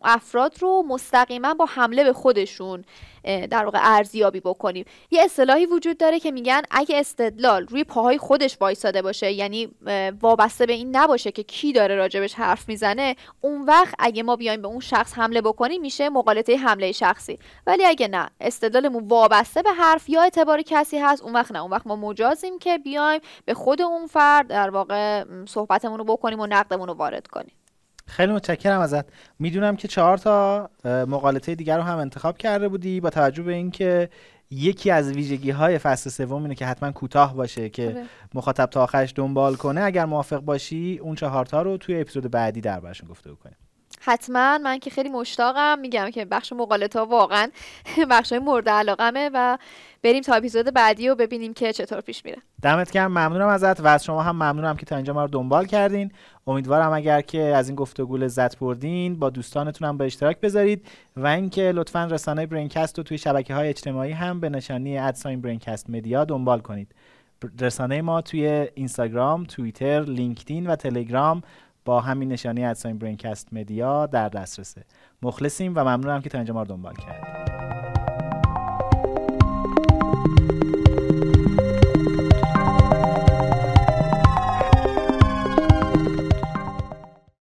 افراد 0.02 0.54
رو 0.60 0.84
مستقیما 0.88 1.54
با 1.54 1.64
حمله 1.64 2.04
به 2.04 2.12
خودشون 2.12 2.84
در 3.24 3.64
واقع 3.64 3.78
ارزیابی 3.82 4.40
بکنیم. 4.40 4.84
یه 5.10 5.22
اصطلاحی 5.22 5.66
وجود 5.66 5.98
داره 5.98 6.20
که 6.20 6.30
میگن 6.30 6.62
اگه 6.70 7.00
استدلال 7.00 7.66
روی 7.66 7.84
پاهای 7.84 8.18
خودش 8.18 8.56
وایساده 8.60 9.02
باشه 9.02 9.32
یعنی 9.32 9.68
وابسته 10.20 10.66
به 10.66 10.72
این 10.72 10.96
نباشه 10.96 11.32
که 11.32 11.42
کی 11.42 11.72
داره 11.72 11.94
راجبش 11.94 12.34
حرف 12.34 12.68
می‌زنه 12.68 13.16
اون 13.40 13.64
وقت 13.64 13.94
اگه 13.98 14.22
ما 14.22 14.36
بیایم 14.36 14.62
به 14.62 14.68
اون 14.68 14.80
شخص 14.80 15.14
حمله 15.14 15.40
بکنیم 15.40 15.80
میشه 15.80 16.08
مقالطه 16.08 16.56
حمله 16.56 16.92
شخصی. 16.92 17.38
ولی 17.66 17.84
اگه 17.84 18.08
نه 18.08 18.30
استدلالمون 18.40 19.08
وابسته 19.08 19.62
به 19.62 19.70
حرف 19.70 20.08
یا 20.08 20.22
اعتبار 20.22 20.62
کسی 20.62 20.98
هست 20.98 21.22
اون 21.22 21.32
وقت 21.32 21.52
نه. 21.52 21.62
اون 21.62 21.70
وقت 21.70 21.86
ما 21.86 21.96
مجازیم 21.96 22.58
که 22.58 22.78
بیایم 22.78 23.20
به 23.44 23.54
خود 23.54 23.82
اون 23.82 24.06
فرد 24.06 24.46
در 24.46 24.70
واقع 24.70 25.24
صحبتمون 25.48 25.98
رو 25.98 26.04
بکنیم 26.04 26.40
و 26.40 26.46
نقدمون 26.46 26.88
رو 26.88 26.94
وارد 26.94 27.26
کنیم. 27.26 27.59
خیلی 28.10 28.32
متشکرم 28.32 28.80
ازت. 28.80 29.04
می‌دونم 29.38 29.76
که 29.76 29.88
چهار 29.88 30.18
تا 30.18 30.70
مقالطه 30.84 31.54
دیگر 31.54 31.76
رو 31.76 31.82
هم 31.82 31.98
انتخاب 31.98 32.38
کرده 32.38 32.68
بودی 32.68 33.00
با 33.00 33.10
توجه 33.10 33.42
به 33.42 33.52
اینکه 33.52 34.10
یکی 34.50 34.90
از 34.90 35.12
ویژگی 35.12 35.50
های 35.50 35.78
فصل 35.78 36.10
سوم 36.10 36.42
اینه 36.42 36.54
که 36.54 36.66
حتما 36.66 36.92
کوتاه 36.92 37.34
باشه 37.34 37.68
که 37.68 37.86
آره. 37.86 38.04
مخاطب 38.34 38.66
تا 38.66 38.82
آخرش 38.82 39.12
دنبال 39.16 39.56
کنه. 39.56 39.80
اگر 39.80 40.04
موافق 40.04 40.40
باشی 40.40 40.98
اون 41.02 41.14
چهار 41.14 41.46
تا 41.46 41.62
رو 41.62 41.76
توی 41.76 42.00
اپیزود 42.00 42.30
بعدی 42.30 42.60
دربارشون 42.60 43.08
گفته 43.08 43.32
بکنیم. 43.32 43.56
حتما 44.00 44.58
من 44.58 44.78
که 44.78 44.90
خیلی 44.90 45.08
مشتاقم. 45.08 45.78
میگم 45.78 46.10
که 46.10 46.24
بخش 46.24 46.52
مقالط 46.52 46.96
ها 46.96 47.06
واقعا 47.06 47.50
بخش 48.10 48.32
مورد 48.32 48.68
علاقمه 48.68 49.30
و 49.34 49.58
بریم 50.02 50.22
تا 50.22 50.34
اپیزود 50.34 50.74
بعدی 50.74 51.08
و 51.08 51.14
ببینیم 51.14 51.54
که 51.54 51.72
چطور 51.72 52.00
پیش 52.00 52.24
میره. 52.24 52.38
دمت 52.62 52.90
گرم. 52.90 53.10
ممنونم 53.10 53.48
ازت 53.48 53.80
و 53.80 53.86
از 53.86 54.04
شما 54.04 54.22
هم 54.22 54.36
ممنونم 54.36 54.76
که 54.76 54.86
تا 54.86 54.96
اینجا 54.96 55.12
ما 55.12 55.22
رو 55.22 55.28
دنبال 55.28 55.66
کردین. 55.66 56.12
امیدوارم 56.46 56.92
اگر 56.92 57.20
که 57.20 57.40
از 57.40 57.68
این 57.68 57.76
گفتگو 57.76 58.16
لذت 58.16 58.58
بردین 58.58 59.18
با 59.18 59.30
دوستانتون 59.30 59.88
هم 59.88 59.98
به 59.98 60.04
اشتراک 60.04 60.40
بذارید 60.40 60.86
و 61.16 61.26
اینکه 61.26 61.72
لطفا 61.72 62.04
رسانه 62.04 62.46
BrainCast 62.46 62.98
رو 62.98 63.04
توی 63.04 63.18
شبکه 63.18 63.54
های 63.54 63.68
اجتماعی 63.68 64.12
هم 64.12 64.40
به 64.40 64.48
نشانی 64.48 64.98
at 64.98 65.12
sign 65.12 65.40
BrainCast 65.40 65.90
Media 65.90 66.24
دنبال 66.24 66.60
کنید. 66.60 66.94
رسانه 67.60 68.02
ما 68.02 68.20
توی 68.20 68.68
اینستاگرام، 68.74 69.44
توییتر، 69.44 70.00
لینکدین 70.00 70.66
و 70.66 70.76
تلگرام 70.76 71.42
با 71.84 72.00
همین 72.00 72.32
نشانی 72.32 72.64
at 72.64 72.76
sign 72.76 72.98
BrainCast 72.98 73.48
Media 73.52 74.06
در 74.06 74.28
دسترسه. 74.28 74.84
مخلصیم 75.22 75.72
و 75.76 75.80
ممنونم 75.80 76.20
که 76.20 76.28
تا 76.28 76.38
اینجا 76.38 76.54
ما 76.54 76.62
رو 76.62 76.68
دنبال 76.68 76.94
کردید. 76.94 77.79